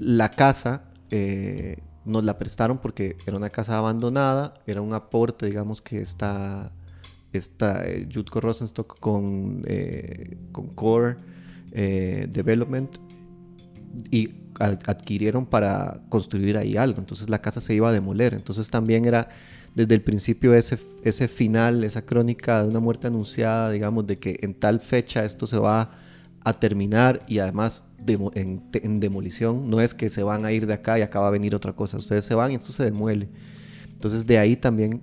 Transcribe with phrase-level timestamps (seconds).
[0.00, 5.82] la casa eh, nos la prestaron porque era una casa abandonada, era un aporte, digamos,
[5.82, 6.72] que está,
[7.32, 11.16] está eh, Jutko Rosenstock con, eh, con Core
[11.72, 12.96] eh, Development
[14.10, 16.98] y adquirieron para construir ahí algo.
[16.98, 18.34] Entonces la casa se iba a demoler.
[18.34, 19.28] Entonces también era
[19.74, 24.38] desde el principio ese, ese final, esa crónica de una muerte anunciada, digamos, de que
[24.42, 25.92] en tal fecha esto se va
[26.44, 29.68] a terminar y además en, en, demolición.
[29.68, 31.98] No es que se van a ir de acá y acaba a venir otra cosa.
[31.98, 33.28] Ustedes se van y esto se demuele.
[33.92, 35.02] Entonces de ahí también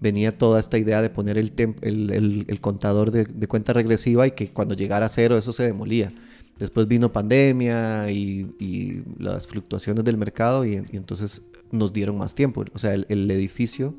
[0.00, 4.32] venía toda esta idea de poner el, el, el, contador de, de, cuenta regresiva y
[4.32, 6.12] que cuando llegara a cero eso se demolía.
[6.58, 12.34] Después vino pandemia y, y las fluctuaciones del mercado y, y, entonces nos dieron más
[12.34, 12.64] tiempo.
[12.72, 13.94] O sea, el, el edificio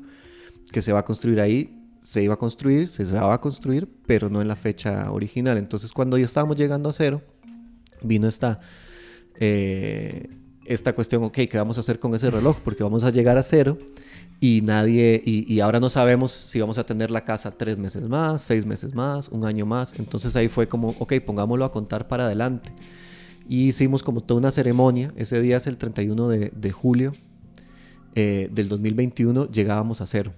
[0.72, 1.77] que se va a construir ahí
[2.08, 5.58] se iba a construir, se va a construir, pero no en la fecha original.
[5.58, 7.20] Entonces cuando ya estábamos llegando a cero,
[8.00, 8.60] vino esta,
[9.38, 10.30] eh,
[10.64, 12.60] esta cuestión, ok, ¿qué vamos a hacer con ese reloj?
[12.64, 13.76] Porque vamos a llegar a cero
[14.40, 18.08] y nadie, y, y, ahora no sabemos si vamos a tener la casa tres meses
[18.08, 19.92] más, seis meses más, un año más.
[19.98, 22.72] Entonces ahí fue como, ok, pongámoslo a contar para adelante.
[23.46, 25.12] Y hicimos como toda una ceremonia.
[25.16, 27.12] Ese día es el 31 de, de julio
[28.14, 30.32] eh, del 2021, llegábamos a cero.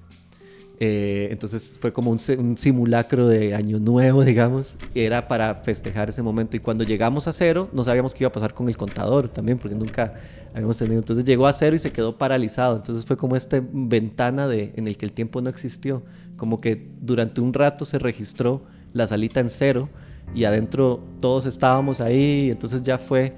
[0.83, 2.19] Eh, entonces fue como un,
[2.57, 6.57] simulacro de año nuevo, digamos, era para festejar ese momento.
[6.57, 9.59] Y cuando llegamos a cero, no sabíamos qué iba a pasar con el contador también,
[9.59, 10.15] porque nunca
[10.55, 10.99] habíamos tenido.
[10.99, 12.77] Entonces llegó a cero y se quedó paralizado.
[12.77, 16.03] Entonces fue como esta ventana de, en el que el tiempo no existió.
[16.39, 19.91] Como que durante un rato se registró la salita en cero
[20.35, 22.47] y adentro todos estábamos ahí.
[22.47, 23.35] Y entonces ya fue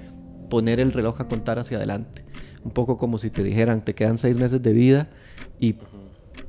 [0.49, 2.23] poner el reloj a contar hacia adelante.
[2.63, 5.09] Un poco como si te dijeran, te quedan seis meses de vida
[5.59, 5.75] y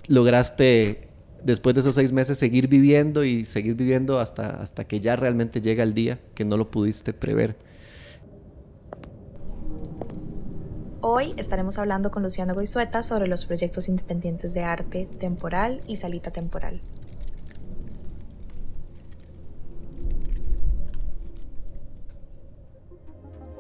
[0.09, 1.09] lograste
[1.43, 5.61] después de esos seis meses seguir viviendo y seguir viviendo hasta, hasta que ya realmente
[5.61, 7.57] llega el día que no lo pudiste prever.
[11.01, 16.31] Hoy estaremos hablando con Luciano Goizueta sobre los proyectos independientes de arte temporal y salita
[16.31, 16.81] temporal.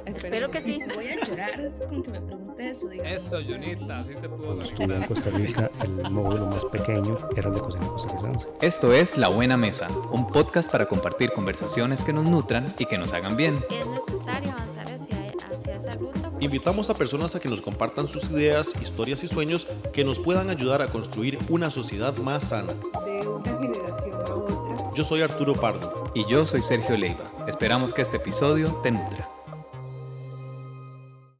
[0.06, 0.80] Espero que sí.
[0.94, 2.90] Voy a llorar con que me pregunte eso.
[2.90, 7.48] Eso, Junita, así se pudo Cuando estuve en Costa Rica, el módulo más pequeño era
[7.48, 8.46] el de cocina costarricense.
[8.60, 12.98] Esto es La Buena Mesa, un podcast para compartir conversaciones que nos nutran y que
[12.98, 13.64] nos hagan bien.
[13.70, 16.32] Es necesario avanzar hacia, hacia esa ruta.
[16.40, 20.50] Invitamos a personas a que nos compartan sus ideas, historias y sueños que nos puedan
[20.50, 22.72] ayudar a construir una sociedad más sana.
[23.04, 24.90] De una generación a otra.
[24.94, 26.12] Yo soy Arturo Pardo.
[26.14, 27.32] Y yo soy Sergio Leiva.
[27.48, 29.33] Esperamos que este episodio te nutra.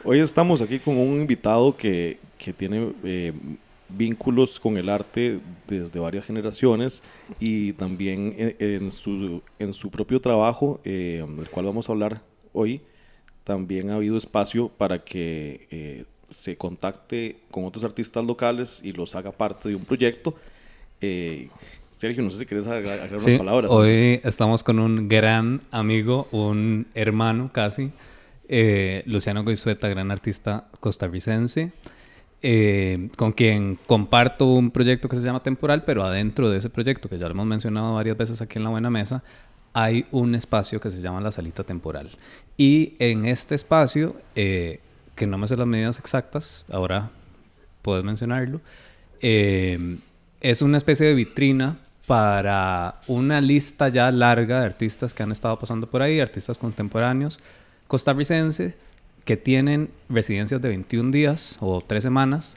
[0.06, 3.32] Hoy estamos aquí con un invitado que, que tiene eh,
[3.88, 7.02] vínculos con el arte desde varias generaciones
[7.40, 12.20] y también en, en, su, en su, propio trabajo, eh, del cual vamos a hablar
[12.52, 12.82] hoy,
[13.44, 19.14] también ha habido espacio para que eh, se contacte con otros artistas locales y los
[19.14, 20.34] haga parte de un proyecto.
[21.00, 21.48] Eh,
[21.96, 23.70] Sergio, no sé si quieres agregar, agregar sí, unas palabras.
[23.70, 27.90] Hoy estamos con un gran amigo, un hermano casi,
[28.48, 31.72] eh, Luciano Goizueta, gran artista costarricense,
[32.42, 37.08] eh, con quien comparto un proyecto que se llama Temporal, pero adentro de ese proyecto,
[37.08, 39.22] que ya lo hemos mencionado varias veces aquí en La Buena Mesa,
[39.72, 42.10] hay un espacio que se llama la Salita Temporal.
[42.56, 44.80] Y en este espacio, eh,
[45.14, 47.10] que no me sé las medidas exactas, ahora
[47.82, 48.60] puedes mencionarlo,
[49.20, 55.58] es una especie de vitrina para una lista ya larga de artistas que han estado
[55.58, 57.40] pasando por ahí, artistas contemporáneos,
[57.86, 58.76] costarricenses
[59.24, 62.56] que tienen residencias de 21 días o 3 semanas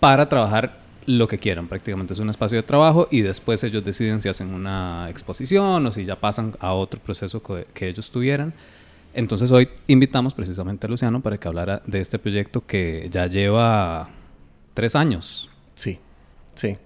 [0.00, 1.68] para trabajar lo que quieran.
[1.68, 5.92] Prácticamente es un espacio de trabajo y después ellos deciden si hacen una exposición o
[5.92, 8.52] si ya pasan a otro proceso que, que ellos tuvieran.
[9.14, 14.10] Entonces hoy invitamos precisamente a Luciano para que hablara de este proyecto que ya lleva
[14.74, 15.48] tres años.
[15.74, 15.98] Sí,
[16.54, 16.76] sí.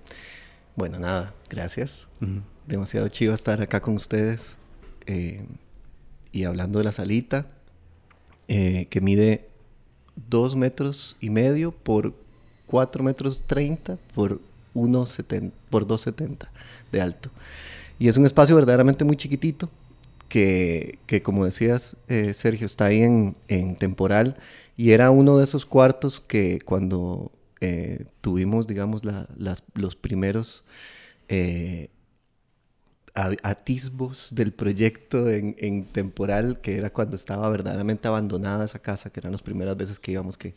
[0.77, 2.07] Bueno, nada, gracias.
[2.21, 2.43] Uh -huh.
[2.67, 4.57] Demasiado chido estar acá con ustedes.
[5.07, 5.45] Eh,
[6.33, 7.47] y hablando de la salita,
[8.49, 9.49] eh, que mide
[10.29, 12.15] 2 metros y medio por
[12.67, 14.41] 4 metros 30 por
[14.75, 16.49] 1,70 por 2,70
[16.93, 17.31] de alto.
[17.99, 19.69] Y es un espacio verdaderamente muy chiquitito,
[20.29, 24.37] que, que como decías, eh, Sergio, está ahí en, en, temporal,
[24.77, 30.65] y era uno de esos cuartos que cuando eh, tuvimos, digamos, la, las, los primeros
[31.29, 31.91] eh,
[33.15, 39.21] atisbos del proyecto en, en, temporal, que era cuando estaba verdaderamente abandonada esa casa, que
[39.21, 40.55] eran las primeras veces que íbamos, que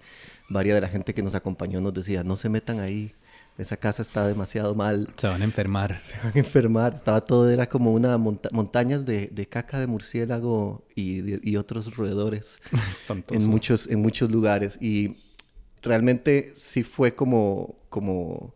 [0.50, 3.14] varias de la gente que nos acompañó nos decía, no se metan ahí,
[3.58, 6.00] esa casa está demasiado mal, Se van a enfermar.
[6.04, 6.94] se van a enfermar.
[6.96, 11.58] Estaba todo, era como una monta- montañas de, de caca de murciélago y, de- y
[11.58, 12.60] otros roedores
[12.90, 13.40] Espantoso.
[13.40, 14.80] en muchos, en muchos lugares.
[14.82, 15.18] Y
[15.84, 18.56] realmente sí fue como, como,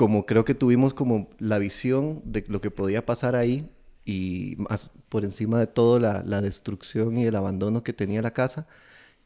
[0.00, 3.68] como creo que tuvimos como la visión de lo que podía pasar ahí
[4.06, 8.32] y más por encima de todo la, la destrucción y el abandono que tenía la
[8.32, 8.66] casa.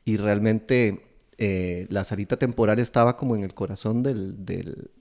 [0.04, 1.02] Y realmente
[1.38, 4.44] eh, la salita temporal estaba como en el corazón del-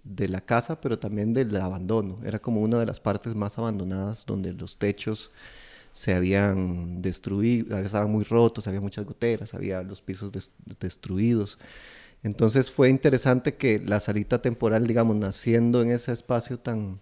[0.04, 2.20] de la casa, pero también del abandono.
[2.26, 5.32] Era como una de las partes más abandonadas donde los techos
[5.94, 11.60] se habían destruido, estaban muy rotos, había muchas goteras, había los pisos des- destruidos.
[12.24, 17.00] Entonces fue interesante que la salita temporal, digamos, naciendo en ese espacio tan,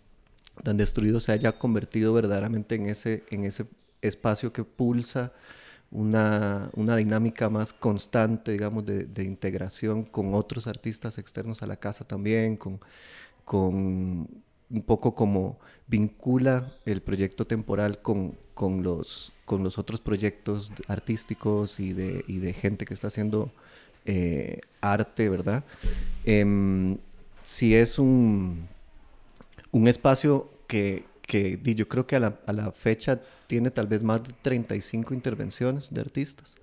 [0.63, 3.65] tan destruido, se haya convertido verdaderamente en ese, en ese
[4.01, 5.31] espacio que pulsa
[5.91, 12.05] una, una dinámica más constante, digamos, de, integración con otros artistas externos a la casa
[12.05, 12.79] también, con,
[13.45, 14.27] con
[14.71, 21.79] un poco como vincula el proyecto temporal con, con, los, con los otros proyectos artísticos
[21.79, 23.51] y de, y de gente que está haciendo
[24.05, 25.63] eh, arte, ¿verdad?
[26.25, 26.97] Em,
[27.43, 28.67] si es un,
[29.71, 34.01] un espacio que, que yo creo que a la, a la fecha tiene tal vez
[34.01, 36.55] más de 35 intervenciones de artistas.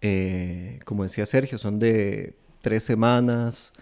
[0.00, 3.72] Eh, como decía Sergio, son de tres semanas,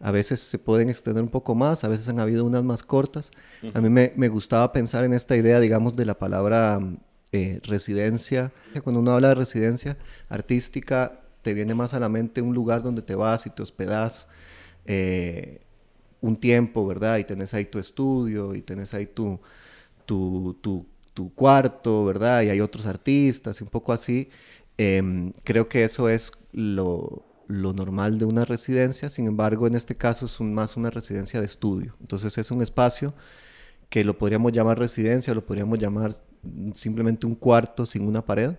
[0.00, 3.30] a veces se pueden extender un poco más, a veces han habido unas más cortas.
[3.74, 6.80] A mí me, me gustaba pensar en esta idea, digamos, de la palabra
[7.32, 8.52] eh, residencia.
[8.82, 9.96] Cuando uno habla de residencia
[10.28, 14.28] artística, te viene más a la mente un lugar donde te vas y te hospedas
[14.84, 15.62] eh,
[16.20, 17.16] un tiempo, ¿verdad?
[17.16, 19.40] Y tenés ahí tu estudio y tenés ahí tu,
[20.04, 22.42] tu, tu, cuarto, ¿verdad?
[22.42, 24.28] Y hay otros artistas, y un poco así.
[24.76, 29.94] Em, creo que eso es lo, lo normal de una residencia, sin embargo, en este
[29.94, 31.96] caso es más una residencia de estudio.
[31.98, 33.14] Entonces es un espacio
[33.88, 36.12] que lo podríamos llamar residencia, lo podríamos llamar
[36.74, 38.54] simplemente un cuarto sin una pared.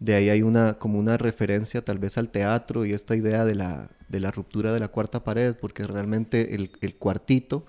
[0.00, 3.54] De ahí hay una, como una referencia tal vez al teatro y esta idea de
[3.54, 7.66] la, de la ruptura de la cuarta pared, porque realmente el, el cuartito,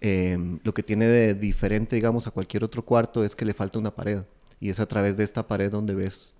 [0.00, 3.78] eh, lo que tiene de diferente, digamos, a cualquier otro cuarto es que le falta
[3.78, 4.24] una pared.
[4.60, 6.36] Y es a través de esta pared donde ves,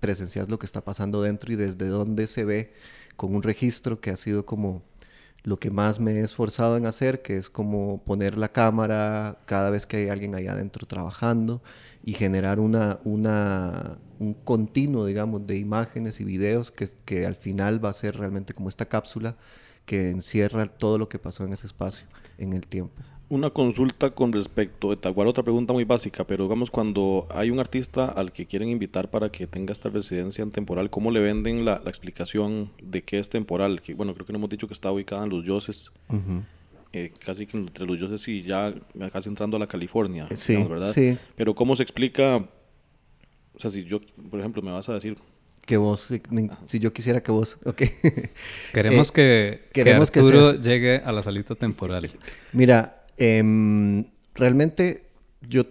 [0.00, 2.72] presencias lo que está pasando dentro y desde donde se ve
[3.16, 4.82] con un registro que ha sido como
[5.44, 9.70] lo que más me he esforzado en hacer, que es como poner la cámara cada
[9.70, 11.62] vez que hay alguien ahí adentro trabajando
[12.02, 17.84] y generar una, una, un continuo, digamos, de imágenes y videos que, que al final
[17.84, 19.36] va a ser realmente como esta cápsula
[19.84, 22.06] que encierra todo lo que pasó en ese espacio,
[22.38, 23.02] en el tiempo.
[23.34, 27.58] Una consulta con respecto, tal cual otra pregunta muy básica, pero digamos cuando hay un
[27.58, 31.64] artista al que quieren invitar para que tenga esta residencia en temporal, ¿cómo le venden
[31.64, 33.82] la, la explicación de qué es temporal?
[33.82, 35.90] Que, bueno, creo que no hemos dicho que está ubicada en Los Yoses,
[36.92, 38.72] eh, casi que entre Los Yoses y ya
[39.12, 40.92] casi entrando a la California, Sí, digamos, ¿verdad?
[40.92, 41.18] sí.
[41.34, 42.36] Pero ¿cómo se explica?
[42.36, 45.16] O sea, si yo, por ejemplo, me vas a decir,
[45.66, 46.22] Que vos, si,
[46.66, 47.82] si yo quisiera que vos, ok.
[48.72, 52.12] Queremos Eh, que, que queremos que Arturo llegue a la salita temporal.
[52.52, 55.06] Mira, em, realmente
[55.48, 55.64] yo,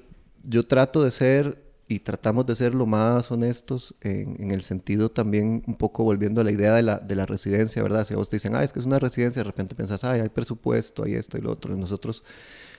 [0.43, 5.63] yo trato de ser y tratamos de ser lo más honestos en, el sentido también
[5.67, 8.05] un poco volviendo a la idea de la, de la residencia, ¿verdad?
[8.05, 10.29] Si vos te dicen, ah, es que es una residencia, de repente pensás, ay, hay
[10.29, 12.23] presupuesto, hay esto y lo otro, y nosotros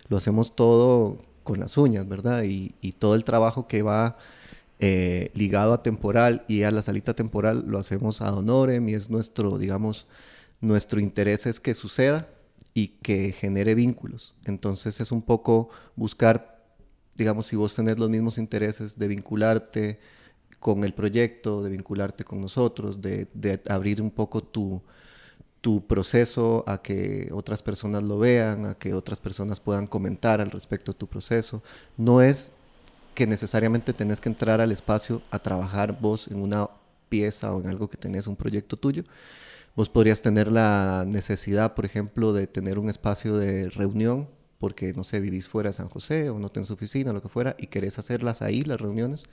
[0.09, 2.45] lo hacemos todo con las uñas, ¿verdad?
[2.45, 4.17] Y, y todo el trabajo que va
[4.81, 9.09] eh, ligado a temporal y a la salita temporal lo hacemos ad honorem y es
[9.09, 10.06] nuestro, digamos,
[10.61, 12.29] nuestro interés es que suceda
[12.75, 14.35] y que genere vínculos.
[14.45, 16.61] Entonces es un poco buscar,
[17.15, 20.01] digamos, si vos tenés los mismos intereses de vincularte
[20.59, 23.29] con el proyecto, de vincularte con nosotros, de,
[23.69, 24.83] abrir un poco tu,
[25.61, 30.51] tu proceso a que otras personas lo vean, a que otras personas puedan comentar al
[30.51, 31.63] respecto de tu proceso.
[31.97, 32.53] No es
[33.15, 36.69] que necesariamente tenés que entrar al espacio a trabajar vos en una
[37.09, 39.05] pieza o en algo que tenés un proyecto tuyo.
[39.77, 44.29] Vos podrías tener la necesidad, por ejemplo, de tener un espacio de reunión
[44.59, 47.57] porque, no sé, vivís fuera de San José o no tenés oficina, lo que fuera,
[47.59, 49.25] y querés hacerlas ahí, las reuniones.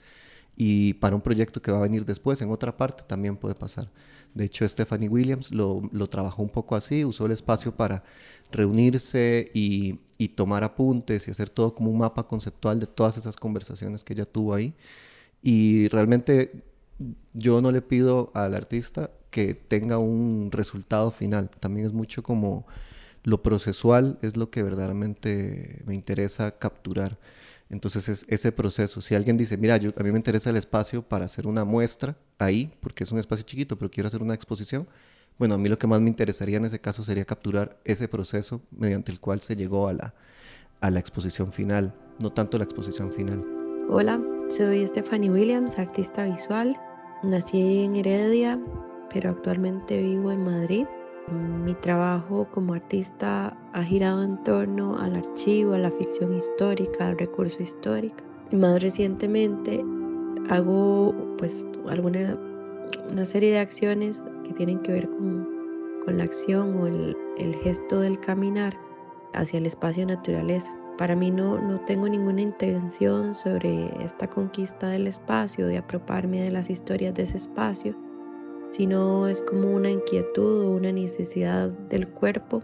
[0.56, 3.90] Y para un proyecto que va a venir después, en otra parte, también puede pasar.
[4.34, 5.80] De hecho, Stephanie Williams lo,
[6.10, 8.02] trabajó un poco así, usó el espacio para
[8.50, 13.36] reunirse y, y tomar apuntes y hacer todo como un mapa conceptual de todas esas
[13.36, 14.74] conversaciones que ella tuvo ahí.
[15.42, 16.62] Y realmente
[17.32, 21.50] yo no le pido al artista que tenga un resultado final.
[21.60, 22.66] También es mucho como
[23.24, 27.18] lo procesual, es lo que verdaderamente me interesa capturar.
[27.70, 29.00] Entonces es ese proceso.
[29.00, 32.16] Si alguien dice, mira, yo, a mí me interesa el espacio para hacer una muestra
[32.38, 34.86] ahí, porque es un espacio chiquito, pero quiero hacer una exposición,
[35.38, 38.60] bueno, a mí lo que más me interesaría en ese caso sería capturar ese proceso
[38.70, 40.14] mediante el cual se llegó a la,
[40.80, 43.61] a la exposición final, no tanto la exposición final.
[43.94, 44.18] Hola,
[44.48, 46.74] soy Stephanie Williams, artista visual.
[47.22, 48.58] Nací en Heredia,
[49.12, 50.86] pero actualmente vivo en Madrid.
[51.62, 57.18] Mi trabajo como artista ha girado en torno al archivo, a la ficción histórica, al
[57.18, 58.16] recurso histórico.
[58.50, 59.84] Y más recientemente
[60.48, 62.38] hago pues alguna
[63.10, 65.46] una serie de acciones que tienen que ver con,
[66.06, 68.74] con la acción o el, el, gesto del caminar
[69.34, 70.72] hacia el espacio naturaleza.
[70.98, 76.50] Para mí no, no tengo ninguna intención sobre esta conquista del espacio, de apropiarme de
[76.50, 77.96] las historias de ese espacio,
[78.70, 82.62] sino es como una inquietud o una necesidad del cuerpo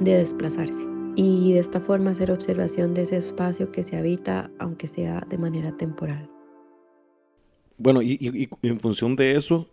[0.00, 0.86] de desplazarse
[1.16, 5.38] y de esta forma hacer observación de ese espacio que se habita, aunque sea de
[5.38, 6.28] manera temporal.
[7.78, 9.68] Bueno, y, y, y, en función de eso,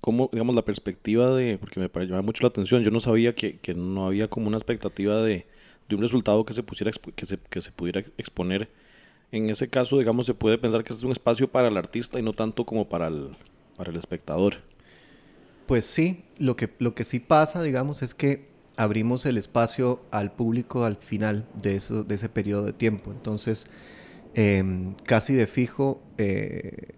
[0.00, 3.58] ¿cómo, digamos, la perspectiva de, porque me llama mucho la atención, yo no sabía que,
[3.58, 5.46] que no había como una expectativa de,
[5.90, 8.70] de, un resultado que se, pusiera, que se, que se pudiera exponer.
[9.32, 12.18] En ese caso, digamos, se puede pensar que este es un espacio para el artista
[12.18, 13.36] y no tanto como para el,
[13.76, 14.54] para el espectador.
[15.66, 20.32] Pues sí, lo que, lo que sí pasa, digamos, es que abrimos el espacio al
[20.32, 23.12] público al final de, eso, de ese periodo de tiempo.
[23.12, 23.66] Entonces,
[24.34, 24.64] eh,
[25.04, 26.94] casi de fijo, eh,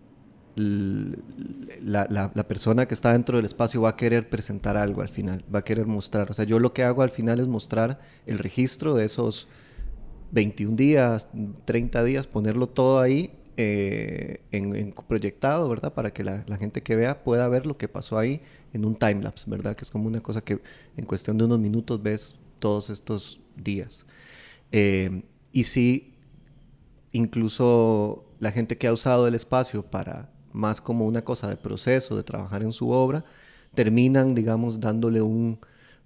[0.54, 5.08] la, la, la, persona que está dentro del espacio va a querer presentar algo al
[5.08, 6.30] final, va a querer mostrar.
[6.30, 9.48] O sea, yo lo que hago al final es mostrar el registro de esos
[10.32, 11.28] 21 días,
[11.64, 15.92] 30 días, ponerlo todo ahí eh, en, en, proyectado, ¿verdad?
[15.94, 18.40] Para que la, la, gente que vea pueda ver lo que pasó ahí
[18.72, 19.76] en un timelapse, ¿verdad?
[19.76, 20.60] Que es como una cosa que
[20.96, 24.06] en cuestión de unos minutos ves todos estos días.
[24.70, 26.14] Eh, y sí,
[27.12, 32.16] incluso la gente que ha usado el espacio para más como una cosa de proceso,
[32.16, 33.24] de trabajar en su obra,
[33.74, 35.58] terminan, digamos, dándole un,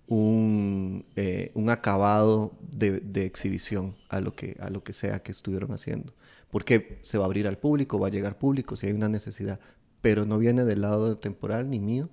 [0.06, 5.32] un, eh, un acabado de, de, exhibición a lo, que, a lo que sea que
[5.32, 6.14] estuvieron haciendo.
[6.50, 9.60] Porque se va a abrir al público, va a llegar público si hay una necesidad,
[10.00, 12.08] pero no viene del lado temporal ni mío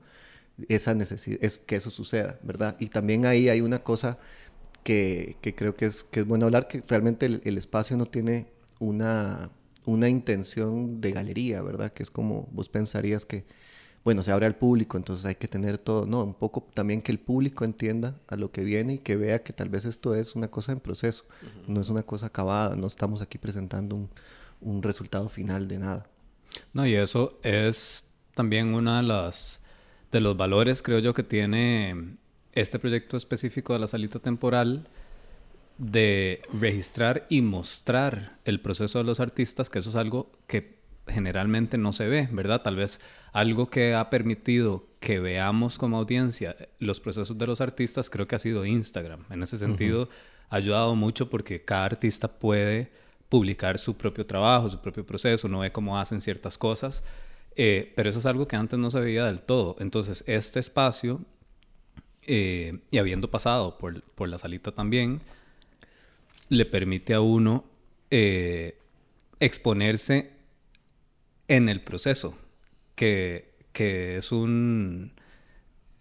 [0.69, 2.75] esa necesidad, es que eso suceda, ¿verdad?
[2.79, 4.19] Y también ahí hay una cosa
[4.83, 8.05] que, que creo que es, que es bueno hablar, que realmente el, el espacio no
[8.05, 8.47] tiene
[8.79, 9.49] una
[9.85, 11.91] una intención de galería, ¿verdad?
[11.93, 13.45] Que es como vos pensarías que,
[14.03, 17.11] bueno, se abre al público, entonces hay que tener todo, no, un poco también que
[17.11, 20.35] el público entienda a lo que viene y que vea que tal vez esto es
[20.35, 21.67] una cosa en proceso, uh -huh.
[21.67, 24.09] no es una cosa acabada, no estamos aquí presentando un,
[24.61, 26.07] un resultado final de nada.
[26.73, 29.33] No, y eso es también uno de
[30.11, 32.17] de los valores, creo yo, que tiene
[32.53, 34.87] este proyecto específico de la salita temporal,
[35.77, 40.77] de registrar y mostrar el proceso de los artistas, que eso es algo que
[41.07, 42.61] generalmente no se ve, ¿verdad?
[42.61, 42.99] Tal vez
[43.33, 48.35] algo que ha permitido que veamos como audiencia los procesos de los artistas, creo que
[48.35, 49.25] ha sido Instagram.
[49.29, 50.09] En ese sentido, uh -huh.
[50.49, 52.91] ha ayudado mucho porque cada artista puede
[53.27, 57.03] publicar su propio trabajo, su propio proceso, no ve cómo hacen ciertas cosas,
[57.55, 59.75] eh, pero eso es algo que antes no se veía del todo.
[59.79, 61.19] Entonces, este espacio,
[62.27, 65.21] eh, y habiendo pasado por, por la salita también,
[66.53, 67.65] le permite a uno
[68.11, 68.77] eh,
[69.39, 70.31] exponerse
[71.47, 72.37] en el proceso,
[72.95, 75.13] que, que, es un...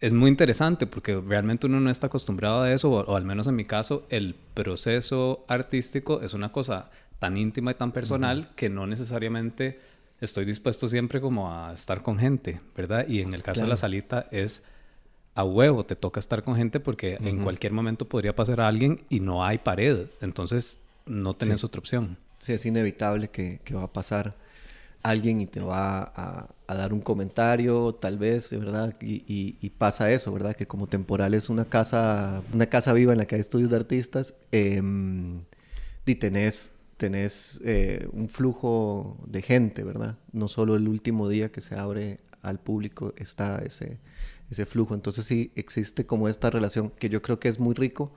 [0.01, 3.47] Es muy interesante porque realmente uno no está acostumbrado a eso, o, o, al menos
[3.47, 8.43] en mi caso, el proceso artístico es una cosa tan íntima y tan personal uh
[8.43, 8.55] -huh.
[8.57, 9.79] que no necesariamente
[10.21, 13.07] estoy dispuesto siempre como a estar con gente, ¿verdad?
[13.09, 13.67] Y en el caso claro.
[13.67, 14.65] de la salita es
[15.35, 17.29] a huevo te toca estar con gente porque uh -huh.
[17.29, 20.07] en cualquier momento podría pasar a alguien y no hay pared.
[20.21, 21.67] Entonces no tenés sí.
[21.67, 22.17] otra opción.
[22.39, 24.35] Sí, es inevitable que, que, va a pasar
[25.03, 28.97] alguien y te va a, a dar un comentario, tal vez, ¿verdad?
[29.01, 30.55] Y, y, y, pasa eso, ¿verdad?
[30.55, 33.77] Que como temporal es una casa, una casa viva en la que hay estudios de
[33.77, 34.83] artistas, eh,
[36.05, 40.17] y tenés, tenés eh, un flujo de gente, ¿verdad?
[40.33, 43.99] No solo el último día que se abre al público está ese
[44.53, 44.95] ese flujo.
[44.95, 48.13] Entonces sí existe como esta relación que yo creo que es muy rico.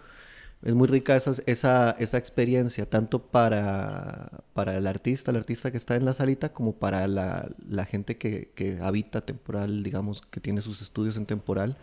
[0.64, 5.78] Es muy rica esa, esa, esa experiencia, tanto para, para el artista, el artista que
[5.78, 10.40] está en la salita, como para la, la gente que, que, habita temporal, digamos, que
[10.40, 11.78] tiene sus estudios en temporal,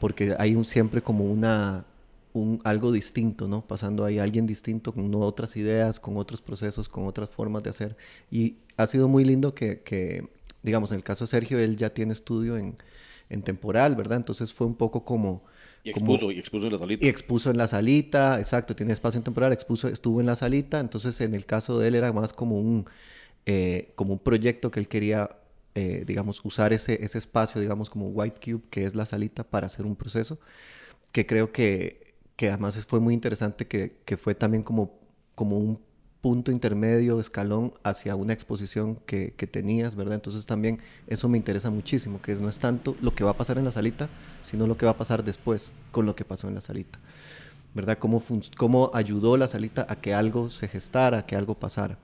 [0.00, 1.84] porque hay un, siempre como una,
[2.32, 3.60] un, algo distinto, ¿no?
[3.66, 7.96] Pasando ahí alguien distinto, con otras ideas, con otros procesos, con otras formas de hacer.
[8.30, 10.26] Y ha sido muy lindo que, que
[10.62, 12.76] digamos, en el caso de Sergio, él ya tiene estudio en,
[13.30, 14.18] en temporal, ¿verdad?
[14.18, 15.42] Entonces fue un poco como...
[15.82, 17.06] Y expuso, como, y expuso en la salita.
[17.06, 20.78] Y expuso en la salita, exacto, tiene espacio en temporal, expuso, estuvo en la salita,
[20.78, 22.84] entonces en el caso de él era más como un,
[23.46, 25.30] eh, como un proyecto que él quería
[25.76, 29.68] eh, digamos, usar ese, ese espacio, digamos, como White Cube, que es la salita, para
[29.68, 30.40] hacer un proceso,
[31.12, 34.98] que creo que, que además fue muy interesante, que, que fue también como,
[35.36, 35.80] como un
[36.20, 40.14] punto intermedio, escalón hacia una exposición que, tenías, ¿verdad?
[40.14, 43.58] Entonces también eso me interesa muchísimo, que no es tanto lo que va a pasar
[43.58, 44.08] en la salita,
[44.42, 46.98] sino lo que va a pasar después con lo que pasó en la salita,
[47.74, 47.98] ¿verdad?
[47.98, 48.22] Cómo,
[48.56, 51.98] cómo ayudó la salita a que algo se gestara, a que algo pasara.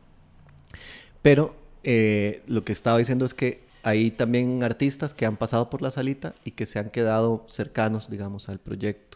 [1.23, 1.54] Pero
[1.85, 5.92] eh, lo que estaba diciendo es que hay también artistas que han pasado por la
[5.92, 9.15] salita y que se han quedado cercanos, digamos, al proyecto.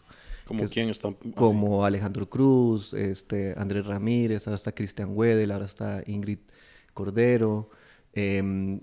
[0.57, 1.13] ¿Como quién están?
[1.35, 6.39] Como Alejandro Cruz, este, Andrés Ramírez, ahora está Cristian Wedel, ahora está Ingrid
[6.93, 7.69] Cordero.
[8.13, 8.79] Eh,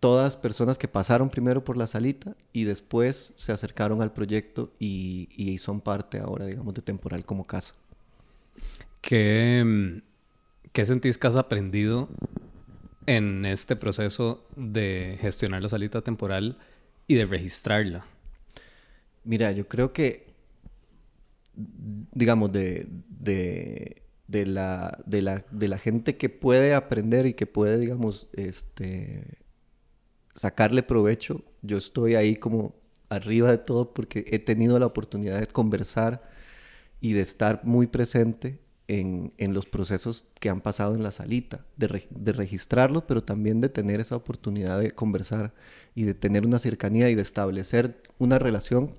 [0.00, 5.28] todas personas que pasaron primero por la salita y después se acercaron al proyecto y,
[5.36, 7.74] y son parte ahora, digamos, de Temporal como casa.
[9.00, 10.02] ¿Qué, em,
[10.72, 12.08] ¿Qué sentís que has aprendido
[13.06, 16.58] en este proceso de gestionar la salita temporal
[17.06, 18.04] y de registrarla?
[19.24, 20.27] Mira, yo creo que,
[22.12, 27.46] digamos, de, de, de, la, de, la, de la gente que puede aprender y que
[27.46, 29.38] puede, digamos, este,
[30.34, 32.74] sacarle provecho, yo estoy ahí como
[33.08, 36.22] arriba de todo porque he tenido la oportunidad de conversar
[37.00, 41.66] y de estar muy presente en, en, los procesos que han pasado en la salita,
[41.76, 45.52] de, de, registrarlo, pero también de tener esa oportunidad de conversar
[45.94, 48.94] y de tener una cercanía y de establecer una relación,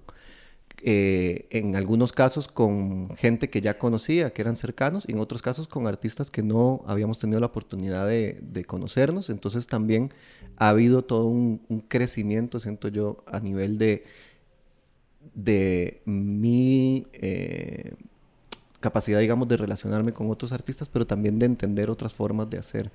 [0.84, 5.42] eh, en algunos casos con gente que ya conocía, que eran cercanos, y en otros
[5.42, 9.30] casos con artistas que no habíamos tenido la oportunidad de, de conocernos.
[9.30, 10.12] Entonces también
[10.58, 14.04] ha habido todo un, un crecimiento, siento yo, a nivel de,
[15.34, 17.08] de mi...
[17.14, 17.94] Eh,
[18.82, 22.92] capacidad, digamos, de relacionarme con otros artistas, pero también de entender otras formas de hacer.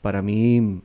[0.00, 0.80] Para mí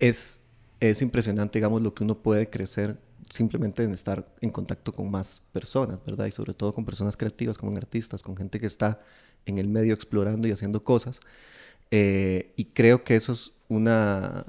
[0.00, 0.40] es,
[0.80, 2.96] es impresionante, digamos, lo que uno puede crecer
[3.30, 6.26] simplemente en estar en contacto con más personas, ¿verdad?
[6.26, 9.00] Y sobre todo con personas creativas, como artistas, con gente que está
[9.46, 11.20] en el medio explorando y haciendo cosas.
[11.90, 14.46] Eh, y creo que eso es una,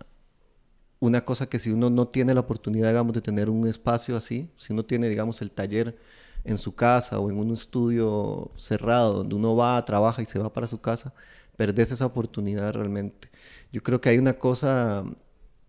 [0.99, 4.49] una cosa que si uno no tiene la oportunidad, digamos, de tener un espacio así,
[4.57, 5.97] si uno tiene, digamos, el taller
[6.43, 10.53] en su casa o en un estudio cerrado donde uno va, trabaja y se va
[10.53, 11.13] para su casa,
[11.57, 13.29] perdés esa oportunidad realmente.
[13.71, 15.03] Yo creo que hay una cosa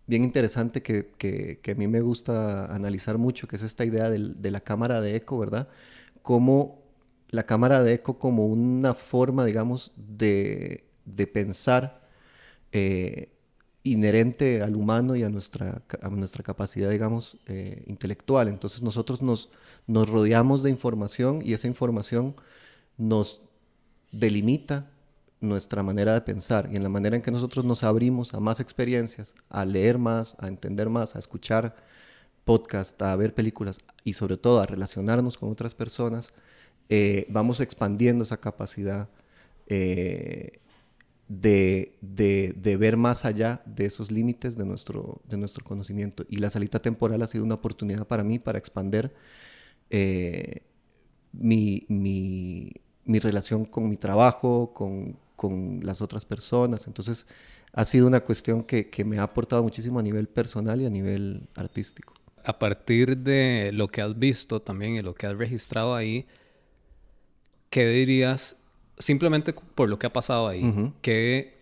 [0.09, 4.51] bien interesante que, que, a mí me gusta analizar mucho, que es esta idea de
[4.51, 5.67] la cámara de eco, ¿verdad?
[6.23, 6.81] Como
[7.29, 12.01] la cámara de eco como una forma, digamos, de, de pensar
[12.71, 13.31] eh,
[13.83, 18.47] inherente al humano y a nuestra, a nuestra capacidad, digamos, eh, intelectual.
[18.47, 19.49] Entonces nosotros nos,
[19.85, 22.35] nos rodeamos de información y esa información
[22.97, 23.43] nos
[24.11, 24.89] delimita
[25.41, 28.59] nuestra manera de pensar y en la manera en que nosotros nos abrimos a más
[28.59, 31.75] experiencias, a leer más, a entender más, a escuchar
[32.43, 36.33] podcast, a ver películas y sobre todo a relacionarnos con otras personas,
[36.89, 39.07] eh, vamos expandiendo esa capacidad
[39.67, 40.59] eh,
[41.27, 46.25] de, de, de, ver más allá de esos límites de nuestro, de nuestro conocimiento.
[46.27, 49.13] Y la salita temporal ha sido una oportunidad para mí para expander
[49.91, 50.63] eh,
[51.31, 52.73] mi, mi,
[53.05, 56.85] mi, relación con mi trabajo, con, con, las otras personas.
[56.85, 57.25] Entonces,
[57.71, 60.89] ha sido una cuestión que, que me ha aportado muchísimo a nivel personal y a
[60.89, 62.13] nivel artístico.
[62.43, 66.27] A partir de lo que has visto también y lo que has registrado ahí,
[67.69, 68.57] ¿qué dirías
[68.97, 70.93] simplemente por lo que ha pasado ahí, uh -huh.
[71.01, 71.61] ¿qué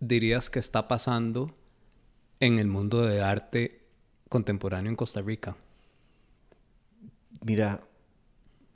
[0.00, 1.54] dirías que está pasando
[2.40, 3.80] en el mundo de arte
[4.28, 5.56] contemporáneo en Costa Rica?
[7.40, 7.80] Mira,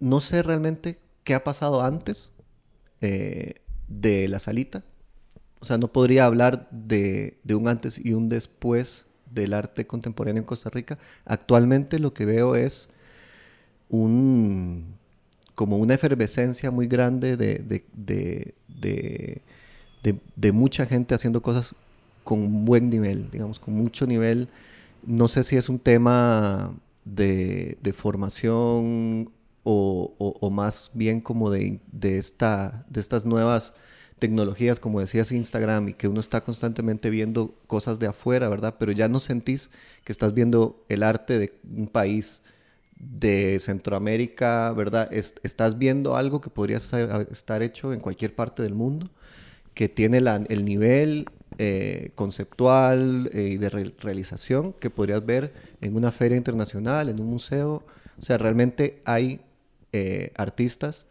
[0.00, 2.32] no sé realmente qué ha pasado antes
[3.00, 4.84] eh, de la salita.
[5.60, 10.40] O sea, no podría hablar de, de, un antes y un después del arte contemporáneo
[10.40, 10.98] en Costa Rica.
[11.24, 12.88] Actualmente lo que veo es
[13.88, 14.94] un,
[15.54, 17.84] como una efervescencia muy grande de, de,
[18.68, 19.42] de,
[20.36, 21.74] de, mucha gente haciendo cosas
[22.22, 24.48] con buen nivel, digamos, con mucho nivel.
[25.04, 26.72] No sé si es un tema
[27.04, 29.30] de, formación
[29.70, 33.74] o, o, o, más bien como de, esta, de estas nuevas
[34.18, 38.76] tecnologías, como decías Instagram, y que uno está constantemente viendo cosas de afuera, ¿verdad?
[38.78, 39.68] Pero ya no sentís
[40.04, 42.40] que estás viendo el arte de un país
[42.98, 45.12] de Centroamérica, ¿verdad?
[45.12, 49.10] Es, estás viendo algo que podría ser, estar hecho en cualquier parte del mundo,
[49.74, 51.26] que tiene la, el nivel
[51.58, 55.52] eh, conceptual y eh, de re realización que podrías ver
[55.82, 57.84] en una feria internacional, en un museo.
[58.18, 59.42] O sea, realmente hay
[59.92, 61.06] eh, artistas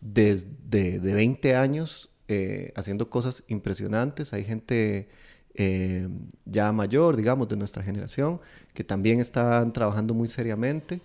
[0.00, 4.32] desde de 20 años eh, haciendo cosas impresionantes.
[4.32, 5.08] Hay gente
[5.54, 6.08] eh,
[6.44, 8.40] ya mayor, digamos, de nuestra generación,
[8.72, 11.00] que también están trabajando muy seriamente.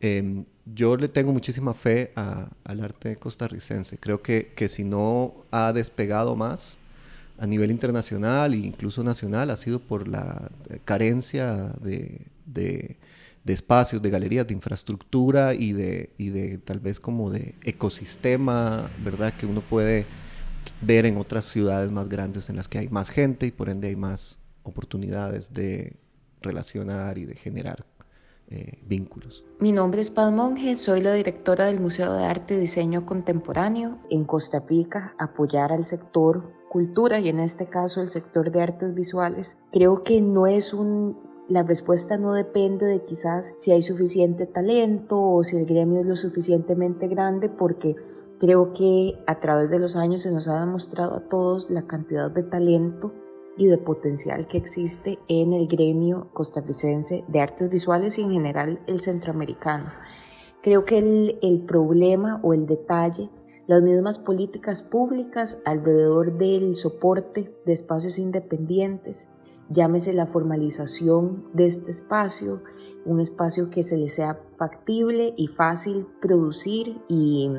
[0.00, 3.98] Em, yo le tengo muchísima fe al arte costarricense.
[3.98, 6.76] Creo que, que, si no ha despegado más
[7.38, 10.50] a nivel internacional e incluso nacional, ha sido por la
[10.84, 12.96] carencia de, de,
[13.44, 18.90] de espacios, de galerías, de infraestructura y de, y de tal vez como de ecosistema,
[19.04, 19.34] ¿verdad?
[19.38, 20.06] Que uno puede
[20.80, 23.88] ver en otras ciudades más grandes en las que hay más gente y por ende
[23.88, 25.96] hay más oportunidades de
[26.40, 27.84] relacionar y de generar
[28.48, 29.44] eh, vínculos.
[29.60, 33.98] Mi nombre es Paz Monge, soy la directora del Museo de Arte y Diseño Contemporáneo
[34.10, 35.14] en Costa Rica.
[35.18, 40.20] Apoyar al sector cultura y en este caso el sector de artes visuales, creo que
[40.20, 45.56] no es un la respuesta no depende de quizás si hay suficiente talento o si
[45.56, 47.96] el gremio es lo suficientemente grande, porque
[48.38, 52.30] creo que a través de los años se nos ha demostrado a todos la cantidad
[52.30, 53.12] de talento
[53.56, 58.80] y de potencial que existe en el gremio costarricense de artes visuales y en general
[58.86, 59.92] el centroamericano.
[60.62, 63.28] Creo que el, problema o el detalle
[63.66, 69.28] las mismas políticas públicas alrededor del soporte de espacios independientes,
[69.70, 72.62] llámese la formalización de este espacio,
[73.06, 77.50] un espacio que se le sea factible y fácil producir y,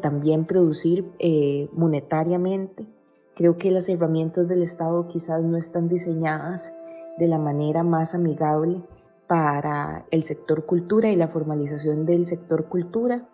[0.00, 2.86] también producir eh, monetariamente.
[3.34, 6.74] Creo que las herramientas del Estado quizás no están diseñadas
[7.18, 8.82] de la manera más amigable
[9.26, 13.28] para el sector cultura y la formalización del sector cultura.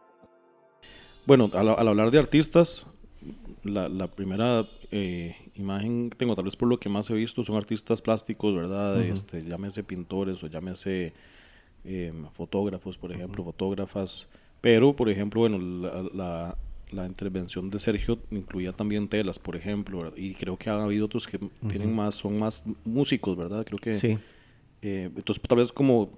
[1.26, 2.86] Bueno, al, hablar de artistas,
[3.62, 7.56] la, primera eh, imagen que tengo, tal vez por lo que más he visto, son
[7.56, 9.00] artistas plásticos, ¿verdad?
[9.02, 11.14] este, llámese pintores o llámese
[11.84, 14.28] em, fotógrafos, por ejemplo, fotógrafas.
[14.60, 15.58] Pero, por ejemplo, bueno,
[16.14, 16.56] la,
[16.90, 21.26] la, intervención de Sergio incluía también telas, por ejemplo, y creo que ha habido otros
[21.26, 23.64] que tienen más, son más músicos, ¿verdad?
[23.64, 23.92] Creo que...
[23.94, 24.18] Sí.
[24.82, 26.10] Eh, entonces, tal vez como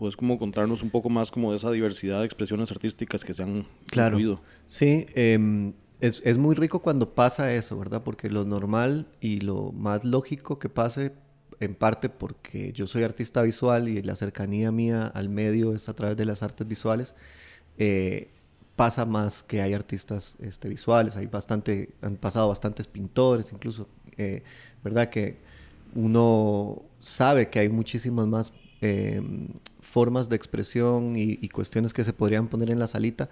[0.00, 3.42] puedes como contarnos un poco más como de esa diversidad de expresiones artísticas que se
[3.42, 4.40] han claro.
[4.66, 8.02] Sí, em, es, es, muy rico cuando pasa eso, ¿verdad?
[8.02, 11.12] Porque lo normal y lo más lógico que pase,
[11.60, 15.94] en parte porque yo soy artista visual y la cercanía mía al medio es a
[15.94, 17.14] través de las artes visuales,
[17.76, 18.30] eh,
[18.76, 23.86] pasa más que hay artistas este, visuales, hay bastante, han pasado bastantes pintores incluso,
[24.16, 24.44] eh,
[24.82, 25.10] ¿verdad?
[25.10, 25.36] Que
[25.94, 29.48] uno sabe que hay muchísimas más em,
[29.80, 33.28] formas de expresión y, cuestiones que se podrían poner en la salita.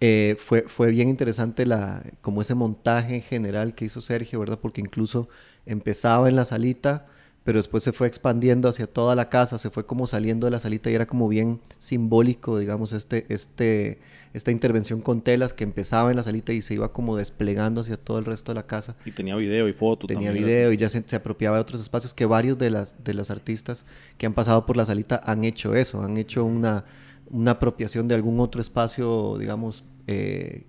[0.00, 4.58] Eh, fue, fue bien interesante la, como ese montaje general que hizo Sergio, ¿verdad?
[4.60, 5.28] Porque incluso
[5.66, 7.06] empezaba en la salita,
[7.48, 10.60] pero después se fue expandiendo hacia toda la casa, se fue como saliendo de la
[10.60, 14.00] salita y era como bien simbólico, digamos, este, este,
[14.34, 17.96] esta intervención con telas que empezaba en la salita y se iba como desplegando hacia
[17.96, 18.96] todo el resto de la casa.
[19.06, 20.06] Y tenía video y foto.
[20.06, 23.30] Tenía video y ya se, apropiaba de otros espacios que varios de las, de las
[23.30, 23.86] artistas
[24.18, 26.84] que han pasado por la salita han hecho eso, han hecho una,
[27.30, 30.66] una apropiación de algún otro espacio, digamos, eh,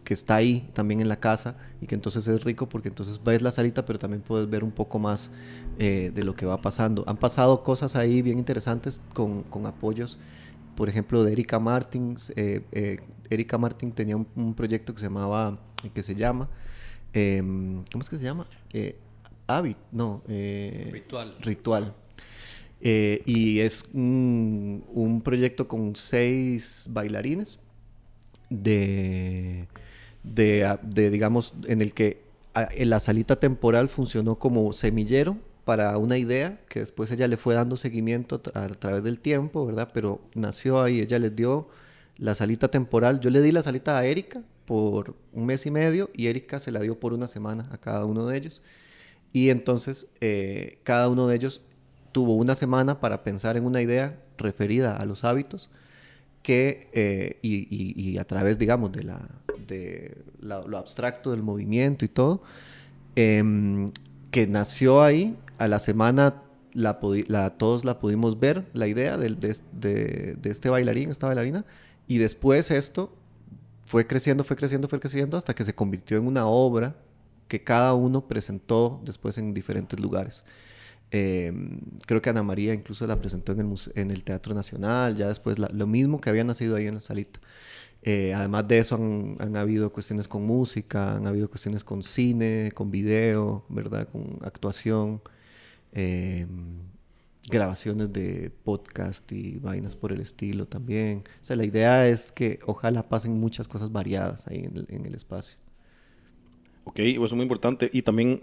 [0.00, 3.42] que está ahí también en la casa y que entonces es rico porque entonces ves
[3.42, 5.30] la salita pero también puedes ver un poco más
[5.78, 7.04] eh, de lo que va pasando.
[7.06, 10.18] Han pasado cosas ahí bien interesantes con, con apoyos,
[10.76, 12.16] por ejemplo de Erika Martin.
[12.36, 15.58] Eh, eh, Erika Martin tenía un, proyecto que se llamaba,
[15.94, 16.48] que se llama,
[17.12, 18.46] em, ¿cómo es que se llama?
[19.46, 20.22] Habit, no.
[20.26, 21.36] ritual.
[21.40, 21.94] Ritual.
[22.80, 27.58] y es un, un proyecto con seis bailarines
[28.52, 29.66] de,
[30.22, 30.78] de,
[31.10, 32.22] digamos, en el que
[32.54, 37.54] en la salita temporal funcionó como semillero para una idea que después ella le fue
[37.54, 39.90] dando seguimiento a, través del tiempo, ¿verdad?
[39.94, 41.68] Pero nació ahí, ella les dio
[42.18, 43.20] la salita temporal.
[43.20, 46.72] Yo le di la salita a Erika por un mes y medio y Erika se
[46.72, 48.62] la dio por una semana a cada uno de ellos.
[49.32, 51.62] Y entonces eh, cada uno de ellos
[52.12, 55.70] tuvo una semana para pensar en una idea referida a los hábitos
[56.42, 59.28] que, eh, y, a través, digamos, de, la,
[59.62, 62.42] de lo abstracto del movimiento y todo,
[63.16, 63.90] em,
[64.30, 66.42] que nació ahí, a la semana
[66.74, 66.98] la,
[67.58, 69.36] todos la pudimos ver, la idea de,
[70.44, 71.64] este bailarín, esta bailarina,
[72.06, 73.14] y después esto
[73.84, 76.96] fue creciendo, fue creciendo, fue creciendo, hasta que se convirtió en una obra
[77.48, 80.44] que cada uno presentó después en diferentes lugares.
[81.10, 85.86] Em, creo que Ana María incluso la presentó en el Teatro Nacional, ya después lo
[85.86, 87.38] mismo que había nacido ahí en la salita.
[88.04, 92.72] Eh, además de eso han, han, habido cuestiones con música, han habido cuestiones con cine,
[92.74, 94.08] con video, ¿verdad?
[94.10, 95.22] Con actuación,
[95.92, 96.48] em,
[97.48, 101.22] grabaciones de podcast y vainas por el estilo también.
[101.42, 105.06] O sea, la idea es que ojalá pasen muchas cosas variadas ahí en el, en
[105.06, 105.58] el espacio.
[106.84, 107.88] Ok, eso es muy importante.
[107.92, 108.42] Y también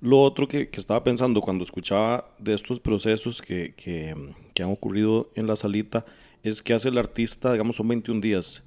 [0.00, 4.14] Lo otro que, que estaba pensando cuando escuchaba de estos procesos que, que,
[4.52, 6.04] que han ocurrido en la salita
[6.42, 8.62] es que hace el artista, digamos, son 21 días.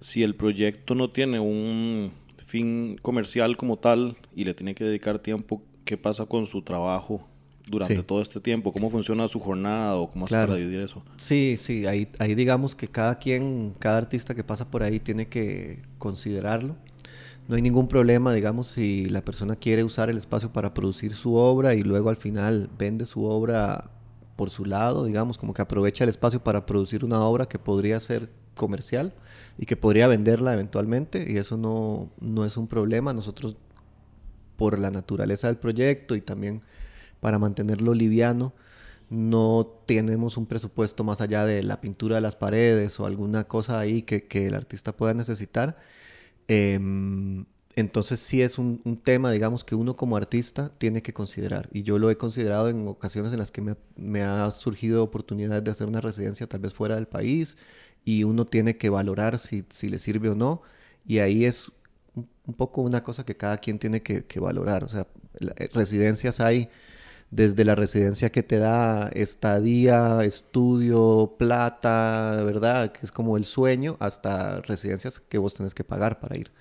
[0.00, 2.10] Si el proyecto no tiene un
[2.46, 7.26] fin comercial como tal y le tiene que dedicar tiempo, ¿qué pasa con su trabajo
[7.68, 8.02] durante Sí.
[8.02, 8.72] todo este tiempo?
[8.72, 10.48] ¿Cómo funciona su jornada o cómo hace Claro.
[10.48, 11.02] para dividir eso?
[11.16, 15.28] Sí, sí, ahí, ahí digamos que cada quien, cada artista que pasa por ahí tiene
[15.28, 16.76] que considerarlo.
[17.48, 21.34] No hay ningún problema, digamos, si la persona quiere usar el espacio para producir su
[21.34, 23.90] obra y luego al final vende su obra
[24.36, 27.98] por su lado, digamos, como que aprovecha el espacio para producir una obra que podría
[28.00, 29.12] ser comercial
[29.58, 33.12] y que podría venderla eventualmente y eso no, no es un problema.
[33.12, 33.56] Nosotros,
[34.56, 36.62] por la naturaleza del proyecto y también
[37.20, 38.52] para mantenerlo liviano,
[39.10, 43.78] no tenemos un presupuesto más allá de la pintura de las paredes o alguna cosa
[43.78, 45.76] ahí que, que el artista pueda necesitar.
[46.48, 47.44] Em,
[47.76, 51.68] entonces sí es un, un tema, digamos, que uno como artista tiene que considerar.
[51.72, 55.62] Y yo lo he considerado en ocasiones en las que me, me ha surgido oportunidades
[55.64, 57.56] de hacer una residencia tal vez fuera del país
[58.04, 60.62] y uno tiene que valorar si, si le sirve o no.
[61.04, 61.70] Y ahí es
[62.14, 64.84] un, poco una cosa que cada quien tiene que, valorar.
[64.84, 65.06] O sea,
[65.40, 66.68] eh, residencias hay
[67.30, 72.92] desde la residencia que te da estadía, estudio, plata, ¿verdad?
[72.92, 76.52] Que es como el sueño, hasta residencias que vos tenés que pagar para ir.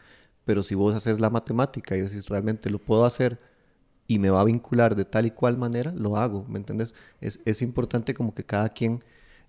[0.45, 3.39] Pero si vos haces la matemática y decís realmente lo puedo hacer
[4.07, 6.95] y me va a vincular de tal y cual manera, lo hago, ¿me entendés?
[7.21, 9.03] Es, es importante como que cada quien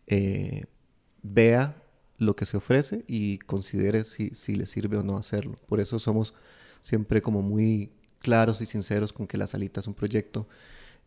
[0.07, 0.64] eh,
[1.22, 1.82] vea
[2.18, 5.57] lo que se ofrece y considere si, si le sirve o no hacerlo.
[5.66, 6.35] Por eso somos
[6.81, 10.46] siempre como muy claros y sinceros con que La Salita es un proyecto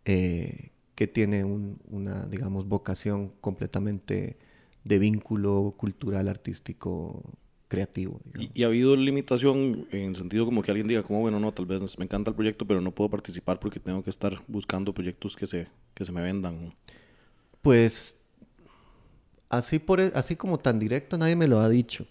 [0.05, 4.37] eh, que tiene un- una, digamos, vocación completamente
[4.83, 7.21] de vínculo cultural, artístico,
[7.67, 8.21] creativo.
[8.37, 11.51] ¿Y, y ha habido limitación en el sentido como que alguien diga, como bueno, no,
[11.53, 14.93] tal vez me encanta el proyecto, pero no puedo participar porque tengo que estar buscando
[14.93, 16.71] proyectos que se, que se me vendan?
[17.61, 18.17] Pues
[19.49, 22.07] así, por, e- así como tan directo nadie me lo ha dicho,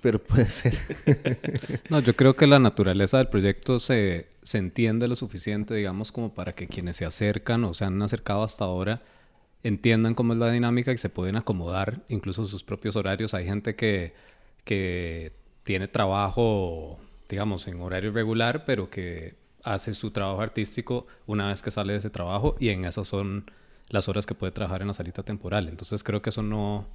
[0.00, 0.76] pero puede ser.
[1.88, 6.34] No, yo creo que la naturaleza del proyecto se, se entiende lo suficiente, digamos, como
[6.34, 9.02] para que quienes se acercan o se han acercado hasta ahora
[9.62, 13.34] entiendan cómo es la dinámica y se pueden acomodar incluso sus propios horarios.
[13.34, 14.14] Hay gente que,
[14.64, 15.32] que
[15.64, 21.70] tiene trabajo, digamos, en horario regular, pero que hace su trabajo artístico una vez que
[21.72, 23.50] sale de ese trabajo y en esas son
[23.88, 25.68] las horas que puede trabajar en la salita temporal.
[25.68, 26.86] Entonces creo que eso no,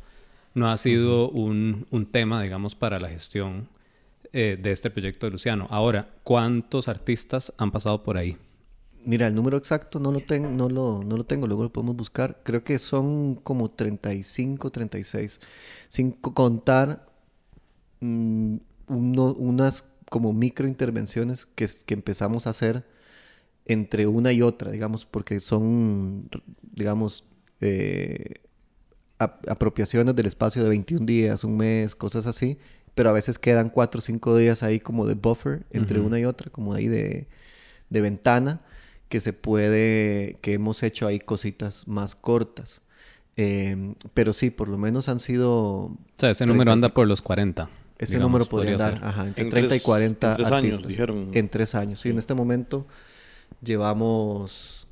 [0.54, 3.68] no ha sido un, un tema, digamos, para la gestión
[4.34, 5.68] eh, de este proyecto de Luciano.
[5.70, 8.38] Ahora, ¿cuántos artistas han pasado por ahí?
[9.04, 11.96] Mira, el número exacto no lo, ten- no, lo, no lo tengo, luego lo podemos
[11.96, 12.40] buscar.
[12.44, 15.40] Creo que son como 35, 36.
[15.90, 17.08] Sin co- contar
[18.00, 22.86] mm, uno- unas como micro intervenciones que, que empezamos a hacer
[23.72, 26.30] entre una y otra, digamos, porque son,
[26.74, 27.26] digamos,
[27.60, 28.34] eh,
[29.20, 32.58] ap- apropiaciones del espacio de 21 días, un mes, cosas así,
[32.96, 36.26] pero a veces quedan 4 o 5 días ahí como de buffer entre una y
[36.26, 37.28] otra, como ahí de,
[37.90, 38.62] de ventana,
[39.10, 42.82] que se puede, que hemos hecho ahí cositas más cortas.
[43.38, 45.52] Eh, pero sí, por lo menos han sido...
[45.52, 47.70] O sea, ese 30 número anda por los 40.
[47.98, 50.48] Ese digamos, número podría podría andar, ajá, entre En 30 y tres- 40 en tres
[50.48, 50.88] años, artistas.
[50.88, 51.30] dijeron.
[51.34, 52.10] En tres años, sí.
[52.10, 52.88] En este momento
[53.62, 54.88] llevamos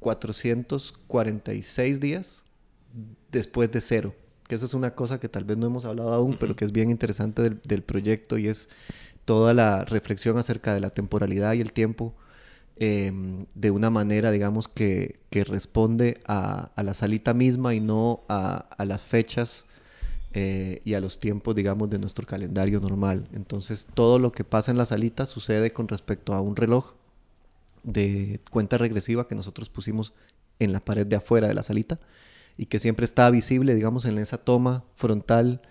[0.00, 2.44] 446 días
[3.32, 4.14] después de cero.
[4.46, 6.72] Que eso es una cosa que tal vez no hemos hablado aún, pero que es
[6.72, 8.68] bien interesante del, del proyecto y es
[9.24, 12.14] toda la reflexión acerca de la temporalidad y el tiempo
[12.76, 13.12] eh,
[13.54, 18.68] de una manera, digamos, que, que responde a, a la salita misma y no a,
[18.76, 19.64] a las fechas
[20.32, 23.28] eh, y a los tiempos, digamos, de nuestro calendario normal.
[23.32, 26.94] Entonces, todo lo que pasa en la salita sucede con respecto a un reloj
[27.84, 30.12] de cuenta regresiva que nosotros pusimos
[30.58, 32.00] en la pared de afuera de la salita
[32.56, 35.62] y que siempre está visible, digamos, en esa toma frontal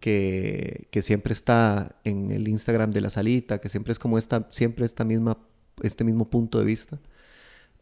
[0.00, 4.48] que, que siempre está en el Instagram de la salita, que siempre es como esta,
[4.50, 5.38] siempre esta misma,
[5.82, 6.98] este mismo punto de vista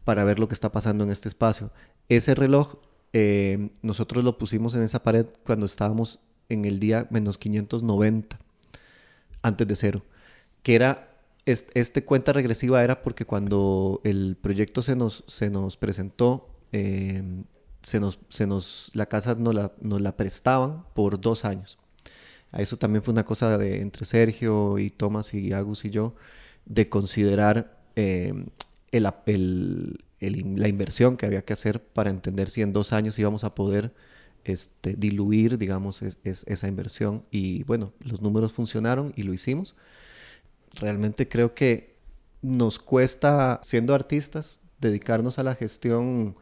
[0.03, 1.71] para ver lo que está pasando en este espacio.
[2.07, 2.77] Ese reloj
[3.13, 8.39] eh, nosotros lo pusimos en esa pared cuando estábamos en el día menos 590,
[9.41, 10.03] antes de cero,
[10.63, 11.08] que era,
[11.45, 17.23] est- este cuenta regresiva era porque cuando el proyecto se nos, se nos presentó, eh,
[17.81, 21.77] se nos, se nos, la casa nos la, nos la prestaban por dos años.
[22.53, 26.15] Eso también fue una cosa de entre Sergio y Tomás y Agus y yo,
[26.65, 28.33] de considerar eh,
[28.91, 33.17] el, el- el la inversión que había que hacer para entender si en dos años
[33.19, 33.93] íbamos a poder
[34.45, 37.23] este, diluir, digamos, es- es- esa inversión.
[37.31, 39.75] Y bueno, los números funcionaron y lo hicimos.
[40.79, 41.95] Realmente creo que
[42.41, 46.35] nos cuesta, siendo artistas, dedicarnos a la gestión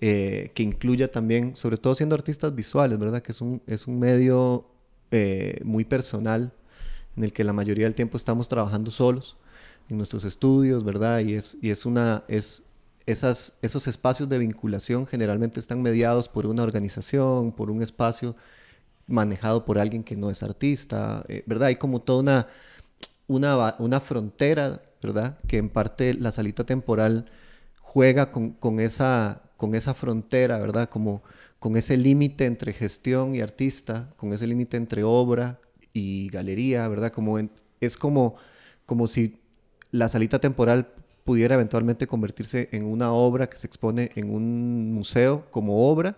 [0.00, 3.22] eh, que incluya también, sobre todo siendo artistas visuales, ¿verdad?
[3.22, 4.70] Que es un, es un medio
[5.10, 6.52] eh, muy personal
[7.16, 9.36] en el que la mayoría del tiempo estamos trabajando solos
[9.88, 11.20] en nuestros estudios, ¿verdad?
[11.20, 12.62] Y es, y es una, es,
[13.06, 18.36] esas, esos espacios de vinculación generalmente están mediados por una organización, por un espacio
[19.06, 21.68] manejado por alguien que no es artista, eh, ¿verdad?
[21.68, 22.46] Hay como toda una,
[23.28, 25.38] una, una frontera, ¿verdad?
[25.46, 27.26] Que en parte la salita temporal
[27.80, 30.88] juega con, esa, con esa frontera, ¿verdad?
[30.88, 31.22] Como
[31.58, 35.60] con ese límite entre gestión y artista, con ese límite entre obra
[35.92, 37.12] y galería, ¿verdad?
[37.12, 37.38] Como
[37.80, 38.36] es como,
[38.86, 39.40] como si
[39.90, 40.92] la salita temporal
[41.24, 46.16] pudiera eventualmente convertirse en una obra que se expone en un museo como obra,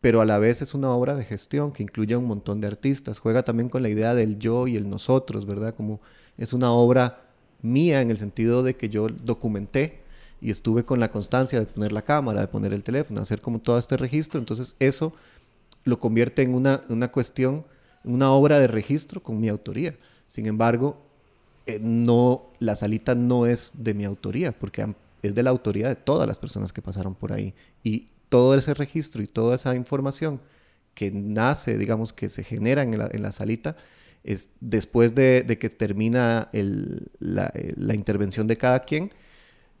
[0.00, 2.66] pero a la vez es una obra de gestión que incluye a un montón de
[2.66, 3.18] artistas.
[3.18, 5.74] Juega también con la idea del yo y el nosotros, ¿verdad?
[5.74, 6.00] Como
[6.40, 7.22] es una obra
[7.62, 10.00] mía en el sentido de que yo documenté
[10.40, 13.58] y estuve con la constancia de poner la cámara, de poner el teléfono, hacer como
[13.58, 14.40] todo este registro.
[14.40, 15.12] Entonces eso
[15.84, 17.66] lo convierte en una, una cuestión,
[18.04, 19.96] una obra de registro con mi autoría.
[20.26, 20.96] Sin embargo,
[21.66, 25.96] eh, no, la salita no es de mi autoría, porque es de la autoría de
[25.96, 27.54] todas las personas que pasaron por ahí.
[27.82, 30.40] Y todo ese registro y toda esa información
[30.94, 33.76] que nace, digamos, que se genera en la, en la salita,
[34.24, 39.10] es después de, de que termina la, la, intervención de cada quien,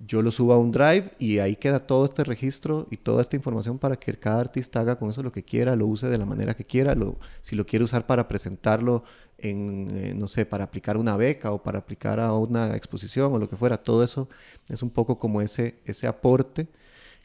[0.06, 3.36] yo lo subo a un drive y ahí queda todo este registro y toda esta
[3.36, 6.24] información para que cada artista haga con eso lo que quiera, lo use de la
[6.24, 9.04] manera que quiera, lo, si lo quiere usar para presentarlo
[9.36, 13.38] en, eh, no sé, para aplicar una beca o para aplicar a una exposición o
[13.38, 14.28] lo que fuera, todo eso
[14.68, 16.66] es un poco como ese, ese aporte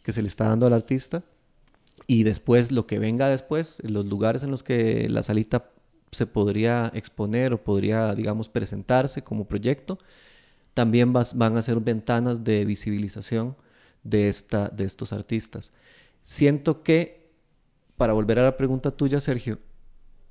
[0.03, 1.23] que se le está dando al artista.
[2.07, 5.71] Y después lo que venga después, los lugares en los que la salita
[6.11, 9.97] se podría exponer o podría, digamos, presentarse como proyecto,
[10.73, 13.55] también van a ser ventanas de visibilización
[14.03, 15.73] de, esta, de estos artistas.
[16.21, 17.31] Siento que,
[17.97, 19.59] para volver a la pregunta tuya, Sergio,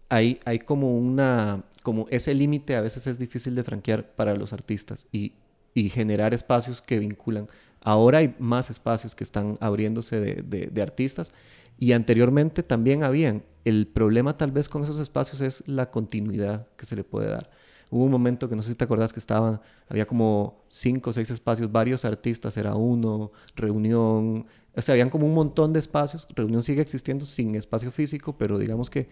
[0.08, 4.52] hay, hay como una, como ese límite a veces es difícil de franquear para los
[4.52, 5.32] artistas y,
[5.74, 7.48] y, generar espacios que vinculan.
[7.80, 11.32] Ahora hay más espacios que están abriéndose de, artistas
[11.78, 13.44] y anteriormente también habían.
[13.64, 17.50] El problema tal vez con esos espacios es la continuidad que se le puede dar.
[17.90, 21.12] Hubo un momento que no sé si te acordás que estaban, había como cinco o
[21.12, 26.26] seis espacios, varios artistas, era uno, reunión, o sea, habían como un montón de espacios.
[26.34, 29.08] Reunión sigue existiendo sin espacio físico, pero digamos que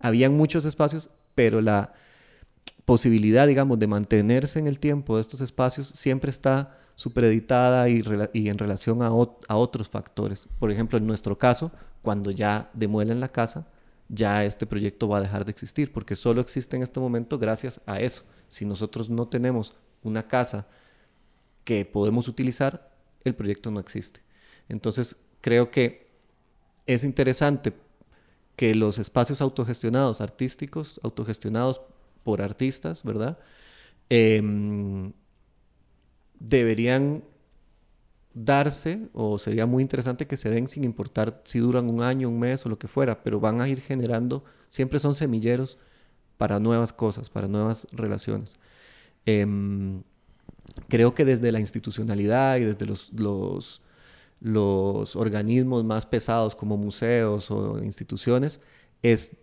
[0.00, 1.94] habían muchos espacios, pero la
[2.84, 8.48] posibilidad, digamos, de mantenerse en el tiempo de estos espacios siempre está supereditada y, y
[8.48, 10.46] en relación a, a otros factores.
[10.58, 13.66] Por ejemplo, en nuestro caso, cuando ya demuelen la casa,
[14.08, 17.80] ya este proyecto va a dejar de existir, porque solo existe en este momento gracias
[17.86, 18.24] a eso.
[18.48, 20.66] Si nosotros no tenemos una casa
[21.64, 22.92] que podemos utilizar,
[23.24, 24.20] el proyecto no existe.
[24.68, 26.10] Entonces, creo que
[26.86, 27.72] es interesante
[28.56, 31.80] que los espacios autogestionados, artísticos, autogestionados
[32.24, 33.38] por artistas, ¿verdad?
[34.10, 34.42] Eh,
[36.40, 37.24] deberían
[38.34, 42.40] darse, o sería muy interesante que se den sin importar si duran un año, un
[42.40, 45.78] mes o lo que fuera, pero van a ir generando, siempre son semilleros
[46.36, 48.58] para nuevas cosas, para nuevas relaciones.
[49.24, 49.46] Eh,
[50.88, 53.82] creo que desde la institucionalidad y desde los, los,
[54.40, 58.60] los organismos más pesados como museos o instituciones,
[59.02, 59.36] es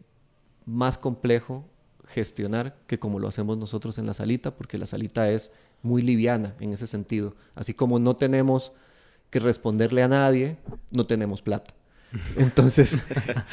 [0.65, 1.65] más complejo
[2.13, 6.55] gestionar que como lo hacemos nosotros en la salita, porque la salita es muy liviana
[6.59, 7.35] en ese sentido.
[7.55, 8.73] Así como no tenemos
[9.29, 10.57] que responderle a nadie,
[10.91, 11.73] no tenemos plata.
[12.37, 12.97] Entonces,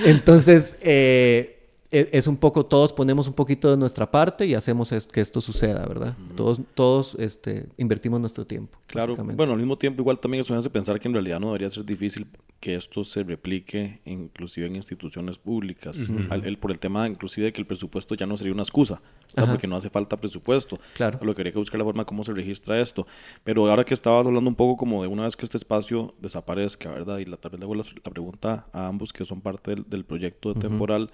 [0.04, 1.57] entonces eh,
[1.90, 5.86] es un poco, todos ponemos un poquito de nuestra parte y hacemos que esto suceda,
[5.86, 6.14] ¿verdad?
[6.36, 8.78] Todos, todos este, invertimos nuestro tiempo.
[8.86, 11.46] Claro, bueno, al mismo tiempo igual también eso me hace pensar que en realidad no
[11.46, 12.26] debería ser difícil
[12.60, 15.96] que esto se replique inclusive en instituciones públicas,
[16.30, 19.00] el, por el tema inclusive de que el presupuesto ya no sería una excusa,
[19.34, 20.78] porque no hace falta presupuesto.
[20.94, 21.18] Claro.
[21.22, 23.06] Lo que habría que buscar la forma cómo se registra esto.
[23.44, 26.90] Pero ahora que estabas hablando un poco como de una vez que este espacio desaparezca,
[26.90, 27.18] ¿verdad?
[27.18, 30.04] Y la, tal vez le hago la, pregunta a ambos que son parte del, del
[30.04, 31.10] proyecto de temporal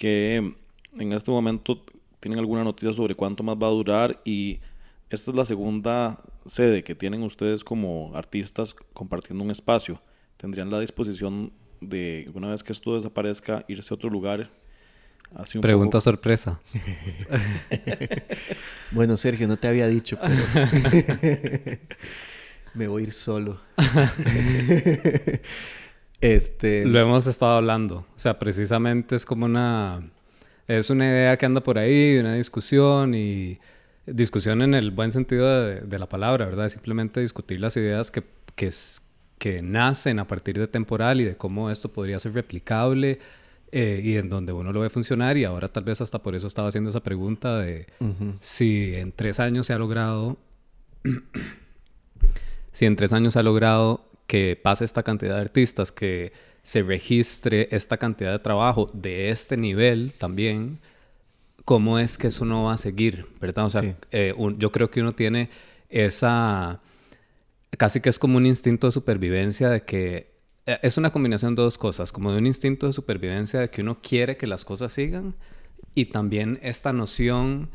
[0.00, 0.54] que
[0.98, 1.84] en este momento
[2.20, 4.58] tienen alguna noticia sobre cuánto más va a durar y
[5.10, 10.00] esta es la segunda sede que tienen ustedes como artistas compartiendo un espacio.
[10.38, 11.52] ¿Tendrían la disposición
[11.82, 14.48] de, una vez que esto desaparezca, irse a otro lugar?
[15.34, 16.58] Así un Pregunta sorpresa.
[18.92, 20.32] bueno, Sergio, no te había dicho, pero
[22.74, 23.60] me voy a ir solo.
[26.20, 26.84] Este...
[26.84, 27.96] Lo hemos estado hablando.
[28.14, 30.02] O sea, precisamente es como una...
[30.68, 33.58] Es una idea que anda por ahí, una discusión y
[34.06, 36.68] discusión en el buen sentido de, de la palabra, ¿verdad?
[36.68, 38.22] Simplemente discutir las ideas que,
[38.54, 39.02] que, es-
[39.38, 43.18] que nacen a partir de temporal y de cómo esto podría ser replicable
[43.72, 46.46] eh, y en donde uno lo ve funcionar y ahora tal vez hasta por eso
[46.46, 48.34] estaba haciendo esa pregunta de Ujú.
[48.40, 50.36] si en tres años se ha logrado,
[52.72, 56.84] si en tres años se ha logrado que pase esta cantidad de artistas, que se
[56.84, 60.78] registre esta cantidad de trabajo de este nivel también,
[61.64, 63.26] ¿cómo es que eso no va a seguir?
[63.40, 63.64] ¿Verdad?
[63.64, 63.94] O sea, Sí.
[64.12, 65.50] eh, un- yo creo que uno tiene
[65.88, 66.80] esa,
[67.76, 70.30] casi que es como un instinto de supervivencia de que
[70.66, 73.80] eh, es una combinación de dos cosas, como de un instinto de supervivencia de que
[73.82, 75.34] uno quiere que las cosas sigan
[75.96, 77.68] y también esta noción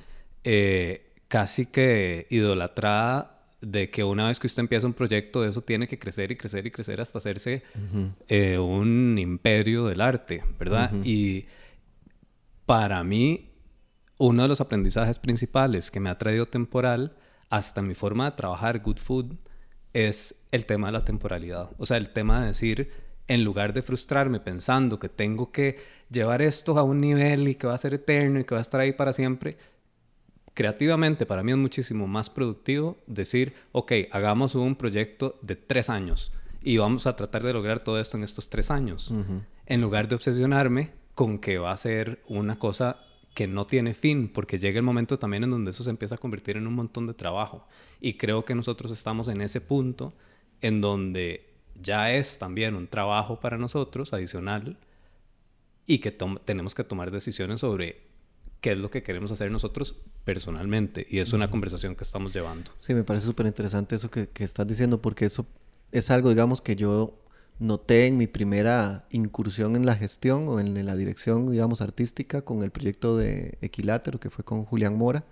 [0.45, 3.34] eh, casi que idolatrada
[3.65, 6.67] de que una vez que usted empieza un proyecto, eso tiene que crecer y crecer
[6.67, 7.63] y crecer hasta hacerse
[8.27, 10.91] eh, un imperio del arte, ¿verdad?
[11.03, 11.45] Y
[12.67, 13.49] para mí,
[14.19, 17.15] uno de los aprendizajes principales que me ha traído temporal
[17.49, 19.33] hasta mi forma de trabajar Good Food
[19.93, 21.71] es el tema de la temporalidad.
[21.79, 22.91] O sea, el tema de decir,
[23.27, 25.79] en lugar de frustrarme pensando que tengo que
[26.11, 28.61] llevar esto a un nivel y que va a ser eterno y que va a
[28.61, 29.57] estar ahí para siempre,
[30.55, 36.33] creativamente para mí es muchísimo más productivo decir, ok, hagamos un proyecto de tres años
[36.63, 39.13] y vamos a tratar de lograr todo esto en estos tres años,
[39.67, 43.01] en lugar de obsesionarme con que va a ser una cosa
[43.35, 46.17] que no tiene fin, porque llega el momento también en donde eso se empieza a
[46.17, 47.67] convertir en un montón de trabajo.
[47.99, 50.13] Y creo que nosotros estamos en ese punto
[50.61, 54.77] en donde ya es también un trabajo para nosotros adicional
[55.85, 56.11] y que
[56.45, 58.01] tenemos que tomar decisiones sobre
[58.61, 61.05] qué es lo que queremos hacer nosotros personalmente.
[61.09, 62.71] Y es una conversación que estamos llevando.
[62.77, 65.45] Sí, me parece súper interesante eso que, que estás diciendo, porque eso
[65.91, 67.19] es algo, digamos, que yo
[67.59, 72.63] noté en mi primera incursión en la gestión o en la dirección, digamos, artística con
[72.63, 75.23] el proyecto de Equilátero, que fue con Julián Mora.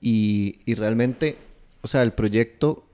[0.00, 1.36] Y, y realmente,
[1.82, 2.86] o sea, el proyecto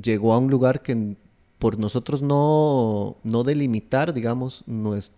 [0.00, 1.16] llegó a un lugar que
[1.58, 5.16] por nosotros no, no delimitar, digamos, nuestro,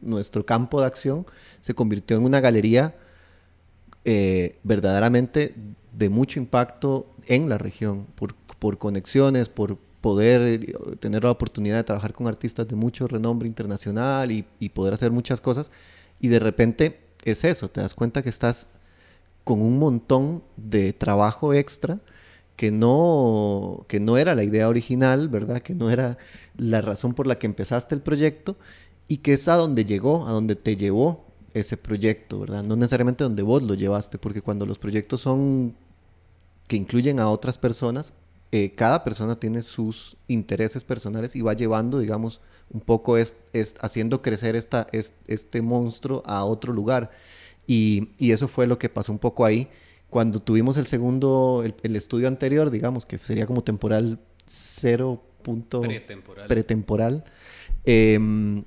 [0.00, 1.26] nuestro campo de acción,
[1.60, 2.94] se convirtió en una galería
[4.04, 5.54] eh, verdaderamente
[5.92, 11.76] de mucho impacto en la región, por, por conexiones, por poder eh, tener la oportunidad
[11.76, 15.70] de trabajar con artistas de mucho renombre internacional y, y poder hacer muchas cosas.
[16.20, 18.66] Y de repente es eso, te das cuenta que estás
[19.44, 22.00] con un montón de trabajo extra
[22.56, 25.62] que no, que no era la idea original, ¿verdad?
[25.62, 26.18] Que no era
[26.56, 28.56] la razón por la que empezaste el proyecto
[29.08, 32.62] y que es a donde llegó, a donde te llevó ese proyecto, ¿verdad?
[32.62, 35.74] No necesariamente donde vos lo llevaste, porque cuando los proyectos son
[36.68, 38.14] que incluyen a otras personas,
[38.52, 42.40] eh, cada persona tiene sus intereses personales y va llevando, digamos,
[42.70, 47.10] un poco es, es haciendo crecer esta, es- este monstruo a otro lugar.
[47.66, 49.68] Y, y eso fue lo que pasó un poco ahí.
[50.10, 55.22] Cuando tuvimos el segundo, el, el estudio anterior, digamos, que sería como temporal 0.
[55.42, 56.46] punto- Pretemporal.
[56.48, 57.24] pretemporal,
[57.84, 58.64] em,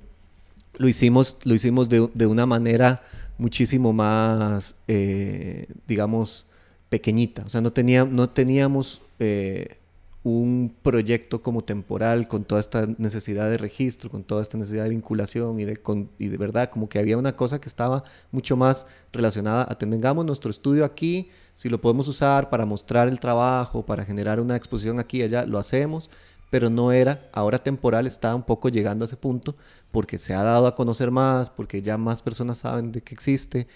[0.78, 3.02] lo hicimos, lo hicimos de, de una manera
[3.38, 6.46] muchísimo más, eh, digamos,
[6.88, 7.42] pequeñita.
[7.44, 9.78] O sea, no, tenía, no teníamos eh,
[10.22, 14.90] un proyecto como temporal con toda esta necesidad de registro, con toda esta necesidad de
[14.90, 18.02] vinculación y de, con- y de verdad, como que había una cosa que estaba
[18.32, 23.20] mucho más relacionada a tengamos nuestro estudio aquí, si lo podemos usar para mostrar el
[23.20, 26.10] trabajo, para generar una exposición aquí y allá, lo hacemos,
[26.50, 29.56] pero no era, ahora temporal está un poco llegando a ese punto
[29.90, 33.66] porque se ha dado a conocer más, porque ya más personas saben de que existe,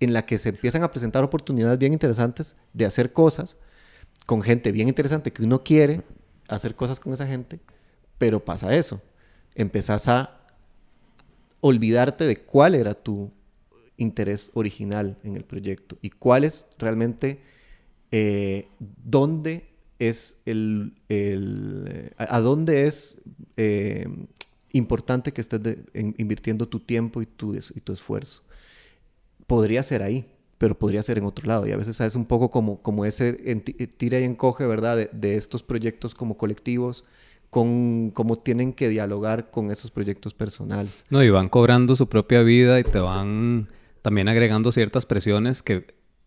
[0.00, 3.56] en la que se empiezan a presentar oportunidades bien interesantes de hacer cosas
[4.26, 6.02] con gente bien interesante que uno quiere
[6.48, 7.60] hacer cosas con esa gente,
[8.18, 9.00] pero pasa eso.
[9.54, 10.40] Empezás a
[11.60, 13.30] olvidarte de cuál era tu
[13.96, 17.40] interés original en el proyecto y cuál es realmente
[18.10, 23.18] eh, dónde es el, el, eh, a, dónde es
[23.56, 24.06] eh,
[24.72, 25.60] importante que estés
[25.94, 28.42] invirtiendo tu tiempo y tu, y tu esfuerzo.
[29.46, 30.26] Podría ser ahí,
[30.58, 31.66] pero podría ser en otro lado.
[31.66, 34.96] Y a veces es un poco como, como ese eh, tira y encoge, ¿verdad?
[34.96, 37.04] De, de estos proyectos como colectivos,
[37.50, 41.04] con cómo tienen que dialogar con esos proyectos personales.
[41.08, 43.68] No, y van cobrando su propia vida y te van
[44.02, 45.86] también agregando ciertas presiones que,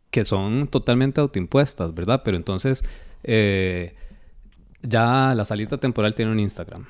[0.09, 2.21] que son totalmente autoimpuestas, ¿verdad?
[2.23, 2.83] Pero entonces,
[3.23, 3.95] eh,
[4.81, 6.85] ya la salita temporal tiene un Instagram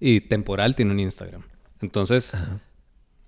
[0.00, 1.42] y temporal tiene un Instagram.
[1.80, 2.36] Entonces,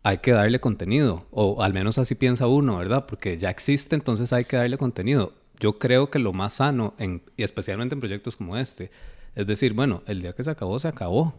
[0.02, 3.06] hay que darle contenido, o al menos así piensa uno, ¿verdad?
[3.06, 5.34] Porque ya existe, entonces hay que darle contenido.
[5.58, 8.90] Yo creo que lo más sano, en, y especialmente en proyectos como este,
[9.34, 11.34] es decir, bueno, el día que se acabó, se acabó.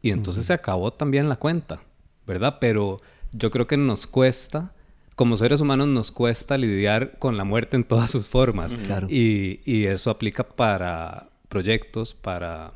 [0.00, 1.80] Y entonces se acabó también la cuenta,
[2.26, 2.58] ¿verdad?
[2.60, 3.00] Pero
[3.32, 4.74] yo creo que nos cuesta
[5.14, 8.74] como seres humanos nos cuesta lidiar con la muerte en todas sus formas.
[8.74, 9.08] Claro.
[9.10, 12.72] Y, y eso aplica para proyectos, para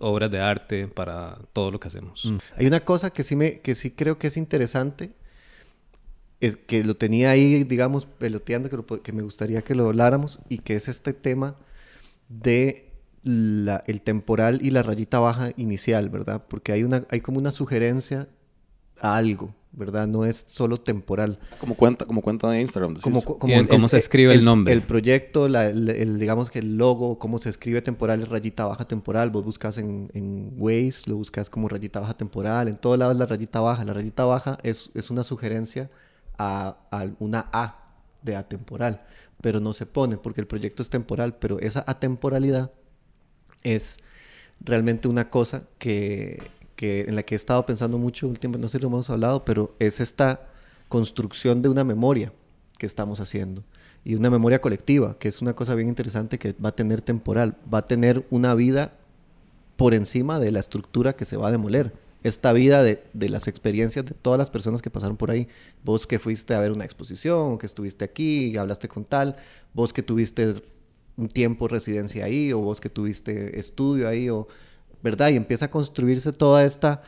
[0.00, 2.24] obras de arte, para todo lo que hacemos.
[2.24, 2.36] Mm.
[2.56, 5.10] Hay una cosa que sí, me, que sí creo que es interesante,
[6.40, 9.86] es que lo tenía ahí, digamos, peloteando, que, lo po- que me gustaría que lo
[9.88, 11.56] habláramos, y que es este tema
[12.28, 12.92] de
[13.24, 16.44] la- el temporal y la rayita baja inicial, ¿verdad?
[16.48, 18.28] Porque hay, una, hay como una sugerencia
[19.00, 20.06] a algo, ¿verdad?
[20.08, 21.38] No es solo temporal.
[21.60, 22.94] Como cuenta, como cuenta de Instagram.
[22.94, 23.02] decís.
[23.04, 24.72] Como, como Bien, ¿cómo se escribe el nombre?
[24.72, 28.66] El proyecto, la- el, el- digamos que el logo, cómo se escribe temporal, es rayita
[28.66, 29.30] baja temporal.
[29.30, 32.68] Vos buscas en, en Waze, lo buscas como rayita baja temporal.
[32.68, 33.84] En todos lados la rayita baja.
[33.84, 35.90] La rayita baja es, es una sugerencia
[36.38, 37.84] a, a una A
[38.22, 39.04] de atemporal,
[39.40, 42.72] pero no se pone porque el proyecto es temporal, pero esa atemporalidad
[43.62, 43.98] es
[44.60, 46.42] realmente una cosa que,
[46.78, 49.44] que en la que he estado pensando mucho últimamente, no sé si lo hemos hablado,
[49.44, 50.46] pero es esta
[50.88, 52.32] construcción de una memoria
[52.78, 53.64] que estamos haciendo
[54.04, 57.56] y una memoria colectiva, que es una cosa bien interesante que va a tener temporal,
[57.74, 58.92] va a tener una vida
[59.74, 61.92] por encima de la estructura que se va a demoler.
[62.22, 65.48] Esta vida de, de las experiencias de todas las personas que pasaron por ahí.
[65.84, 69.34] Vos que fuiste a ver una exposición, que estuviste aquí hablaste con tal,
[69.74, 70.54] vos que tuviste
[71.16, 74.46] un tiempo residencia ahí, o vos que tuviste estudio ahí, o,
[75.02, 75.30] ¿verdad?
[75.30, 77.02] Y empieza a construirse toda esta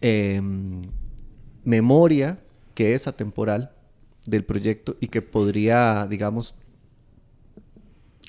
[0.00, 0.82] em,
[1.64, 2.38] memoria
[2.74, 3.72] que es atemporal
[4.26, 6.56] del proyecto y que podría, digamos,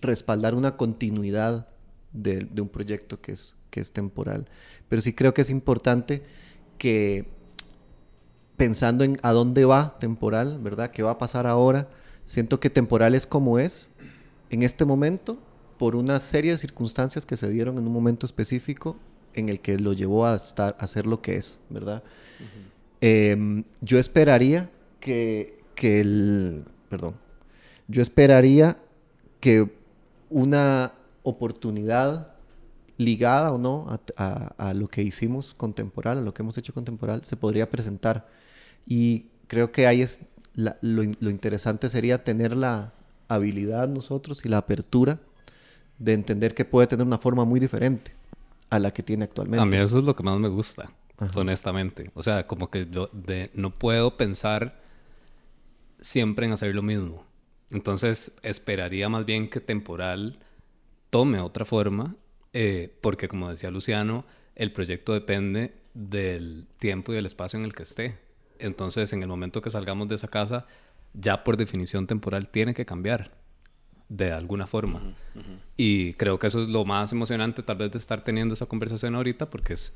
[0.02, 1.68] respaldar una continuidad
[2.14, 4.47] de, de un proyecto que es, que es temporal.
[4.89, 6.24] Pero sí creo que es importante
[6.78, 7.28] que
[8.58, 10.91] pensando en a dónde va temporal, ¿verdad?
[10.91, 11.89] ¿Qué va a pasar ahora?
[12.26, 13.91] Siento que temporal es como es
[14.49, 15.39] en este momento
[15.82, 18.98] por una serie de circunstancias que se dieron en un momento específico
[19.34, 22.04] en el que lo llevó a estar a ser lo que es, ¿verdad?
[23.02, 24.70] Em, yo esperaría
[25.00, 27.16] que, que el perdón,
[27.88, 28.78] yo esperaría
[29.40, 29.72] que
[30.30, 30.92] una
[31.24, 32.28] oportunidad
[33.00, 36.76] ligada o no a, a- a lo que hicimos contemporáneo, a lo que hemos hecho
[36.76, 38.28] contemporáneo, se podría presentar.
[38.86, 40.20] Y creo que ahí es
[40.54, 42.94] la- lo, lo interesante sería tener la
[43.30, 45.20] habilidad nosotros y la apertura
[46.02, 48.12] de entender que puede tener una forma muy diferente
[48.72, 49.62] a la que tiene actualmente.
[49.62, 50.89] A mí eso es lo que más me gusta,
[51.20, 51.39] Ajá.
[51.39, 52.10] honestamente.
[52.16, 54.82] O sea, como que yo de, no puedo pensar
[55.99, 57.24] siempre en hacer lo mismo.
[57.70, 60.39] Entonces, esperaría más bien que temporal
[61.12, 62.16] tome otra forma,
[62.54, 64.26] eh, porque como decía Luciano,
[64.56, 68.18] el proyecto depende del tiempo y del espacio en el que esté.
[68.58, 70.66] Entonces, en el momento que salgamos de esa casa,
[71.14, 73.41] ya por definición temporal tiene que cambiar
[74.12, 75.01] de alguna forma.
[75.78, 79.16] Y creo que eso es lo más emocionante tal vez de estar teniendo esa conversación
[79.16, 79.93] ahorita, porque es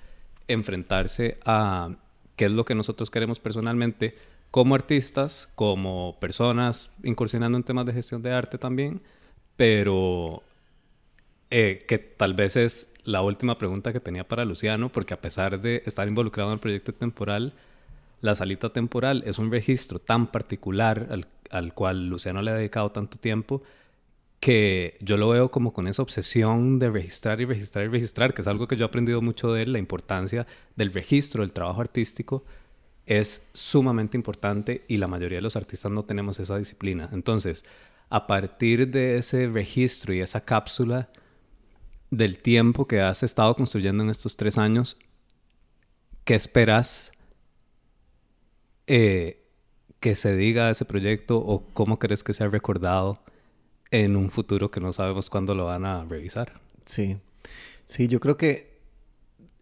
[0.47, 1.89] enfrentarse a
[2.37, 4.15] qué es lo que nosotros queremos personalmente
[4.51, 9.01] como artistas, como personas incursionando en temas de gestión de arte también,
[9.57, 10.43] pero
[11.49, 15.59] eh, que tal vez es la última pregunta que tenía para Luciano, porque a pesar
[15.59, 17.51] de estar involucrado en el proyecto temporal,
[18.21, 22.91] la salita temporal es un registro tan particular al, al cual Luciano le ha dedicado
[22.91, 23.61] tanto tiempo
[24.45, 28.43] que yo lo veo como con esa obsesión de registrar y registrar y registrar, que
[28.43, 31.81] es algo que yo he aprendido mucho de él, la importancia del registro del trabajo
[31.81, 32.45] artístico
[33.07, 37.09] es sumamente importante y la mayoría de los artistas no tenemos esa disciplina.
[37.11, 37.65] Entonces,
[38.11, 41.09] a partir de ese registro y esa cápsula
[42.11, 44.99] del tiempo que has estado construyendo en estos tres años,
[46.23, 47.13] ¿qué esperas
[48.85, 49.43] eh,
[49.99, 53.24] que se diga ese proyecto o cómo crees que sea recordado
[53.91, 56.59] en un futuro que no sabemos cuándo lo van a revisar?
[56.85, 57.17] Sí,
[57.85, 58.79] sí, yo creo que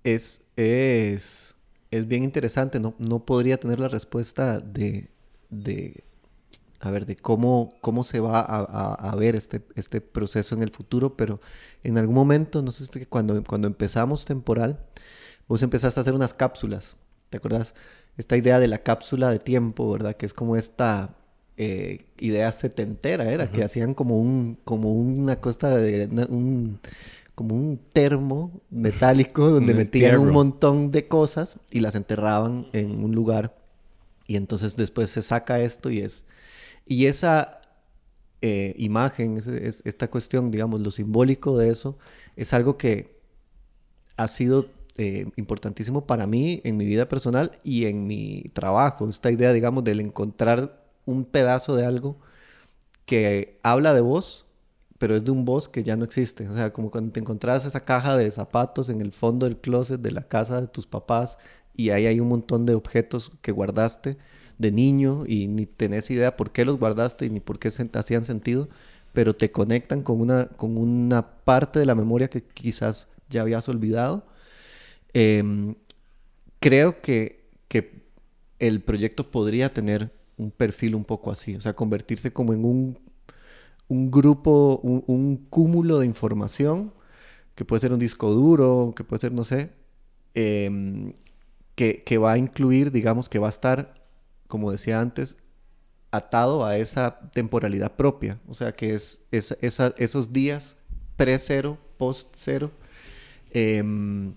[0.04, 1.56] es, es,
[1.92, 2.80] es bien interesante.
[2.80, 5.10] No, no podría tener la respuesta de,
[5.50, 6.04] de
[6.80, 10.72] a ver, de cómo, cómo se va a, a- ver este, este proceso en el
[10.72, 11.40] futuro, pero
[11.84, 14.86] en algún momento, no sé si cuando, cuando empezamos temporal,
[15.48, 16.96] vos empezaste a hacer unas cápsulas,
[17.30, 17.74] ¿te acuerdas?
[18.18, 20.16] Esta idea de la cápsula de tiempo, ¿verdad?
[20.18, 21.16] Que es como esta
[21.58, 26.80] eh, idea setentera, era, que hacían como un, como una cosa de, una- un,
[27.36, 33.04] como un termo metálico donde Un metían un montón de cosas y las enterraban en
[33.04, 33.56] un lugar.
[34.28, 36.26] Y entonces después se saca esto y es...
[36.86, 37.62] Y esa
[38.42, 41.98] eh, imagen, es- esta cuestión, digamos, lo simbólico de eso,
[42.36, 43.20] es algo que
[44.18, 49.08] ha sido eh, importantísimo para mí en mi vida personal y en mi trabajo.
[49.10, 52.18] Esta idea, digamos, del encontrar un pedazo de algo
[53.06, 54.46] que habla de vos,
[54.98, 56.48] pero es de un vos que ya no existe.
[56.50, 60.00] O sea, como cuando te encontrás esa caja de zapatos en el fondo del closet
[60.02, 61.38] de la casa de tus papás
[61.76, 64.18] y ahí hay un montón de objetos que guardaste
[64.58, 67.90] de niño y ni tenés idea por qué los guardaste y ni por qué se-
[67.94, 68.70] hacían sentido,
[69.14, 73.68] pero te conectan con una, con una parte de la memoria que quizás ya habías
[73.70, 74.26] olvidado.
[75.14, 75.76] Em,
[76.60, 78.04] creo que, que
[78.60, 83.00] el proyecto podría tener un perfil un poco así, o sea, convertirse como en un,
[83.88, 86.94] un grupo, un, un cúmulo de información,
[87.56, 89.72] que puede ser un disco duro, que puede ser, no sé,
[90.36, 91.14] em,
[91.76, 93.96] que, que va a incluir, digamos, que va a estar,
[94.48, 95.38] como decía antes,
[96.12, 99.56] atado a esa temporalidad propia, o sea, que es, es-
[99.98, 100.78] esos días
[101.18, 102.72] pre-cero, post-cero,
[103.52, 104.34] em,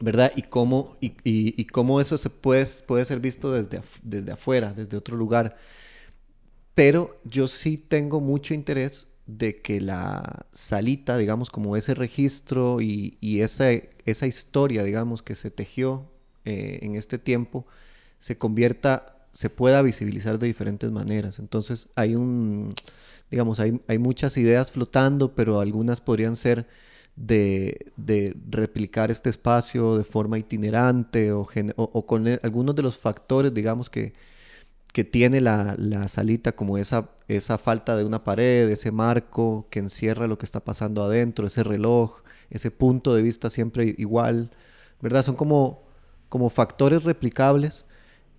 [0.00, 0.32] ¿verdad?
[0.34, 5.16] Y cómo, y, cómo eso se puede, puede ser visto desde, desde afuera, desde otro
[5.16, 5.56] lugar.
[6.74, 13.18] Pero yo sí tengo mucho interés de que la salita, digamos, como ese registro y,
[13.20, 13.70] y esa,
[14.06, 16.10] esa historia, digamos, que se tejió
[16.46, 17.66] eh, en este tiempo,
[18.18, 21.38] se convierta, se pueda visibilizar de diferentes maneras.
[21.38, 22.72] Entonces hay un,
[23.30, 26.66] digamos, hay, hay muchas ideas flotando, pero algunas podrían ser
[27.20, 31.46] de, de replicar este espacio de forma itinerante o,
[32.06, 34.14] con e- algunos de los factores, digamos, que,
[34.92, 39.78] que tiene la, la salita, como esa, esa falta de una pared, ese marco que
[39.80, 44.50] encierra lo que está pasando adentro, ese reloj, ese punto de vista siempre igual,
[45.00, 45.24] ¿verdad?
[45.24, 45.82] Son como,
[46.28, 47.86] como factores replicables,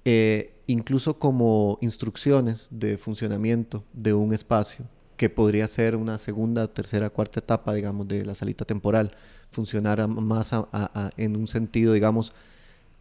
[0.05, 4.85] eh, incluso como instrucciones de funcionamiento de un espacio,
[5.21, 9.11] que podría ser una segunda, tercera, cuarta etapa, digamos, de la salita temporal,
[9.51, 12.33] funcionar más a- en un sentido, digamos,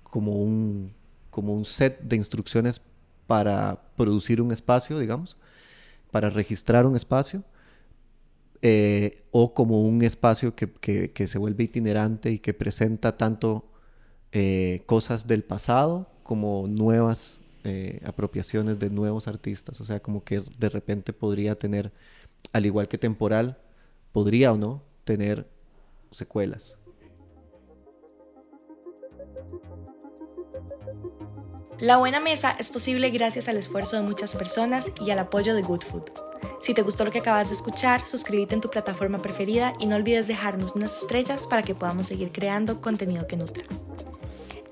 [0.03, 0.93] como un,
[1.31, 2.83] como un set de instrucciones
[3.27, 5.39] para producir un espacio, digamos,
[6.11, 7.43] para registrar un espacio,
[8.63, 13.65] eh, o como un espacio que, que- que se vuelve itinerante y que presenta tanto
[14.33, 19.81] eh, cosas del pasado como nuevas eh, apropiaciones de nuevos artistas.
[19.81, 21.93] O sea, como que de repente podría tener,
[22.53, 23.59] al igual que temporal,
[24.13, 25.47] podría o no tener
[26.11, 26.77] secuelas.
[31.81, 35.63] La Buena Mesa es posible gracias al esfuerzo de muchas personas y al apoyo de
[35.63, 36.11] Good Food.
[36.61, 39.97] Si te gustó lo que acabas de escuchar, suscríbete en tu plataforma preferida y no
[39.97, 43.65] olvides dejarnos unas estrellas para que podamos seguir creando contenido que nutra.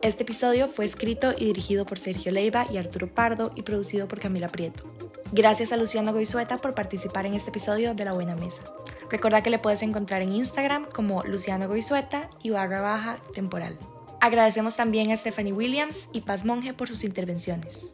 [0.01, 4.21] Este episodio fue escrito y dirigido por Sergio Leiva y Arturo Pardo y producido por
[4.21, 4.85] Camila Prieto.
[5.33, 8.63] Gracias a Luciano Goizueta por participar en este episodio de La Buena Mesa.
[9.11, 13.77] Recuerda que le puedes encontrar en Instagram como Luciano Goizueta y barra baja temporal.
[14.21, 17.93] Agradecemos también a Stephanie Williams y Paz Monge por sus intervenciones.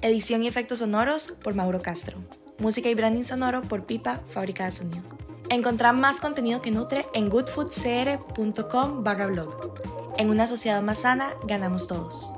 [0.00, 2.16] Edición y efectos sonoros por Mauro Castro.
[2.58, 5.23] Música y branding sonoro por Pipa, fábrica de sonido.
[5.50, 9.74] Encontrá más contenido que nutre en goodfoodcr.com barra blog.
[10.16, 12.36] En una sociedad más sana, ganamos todos.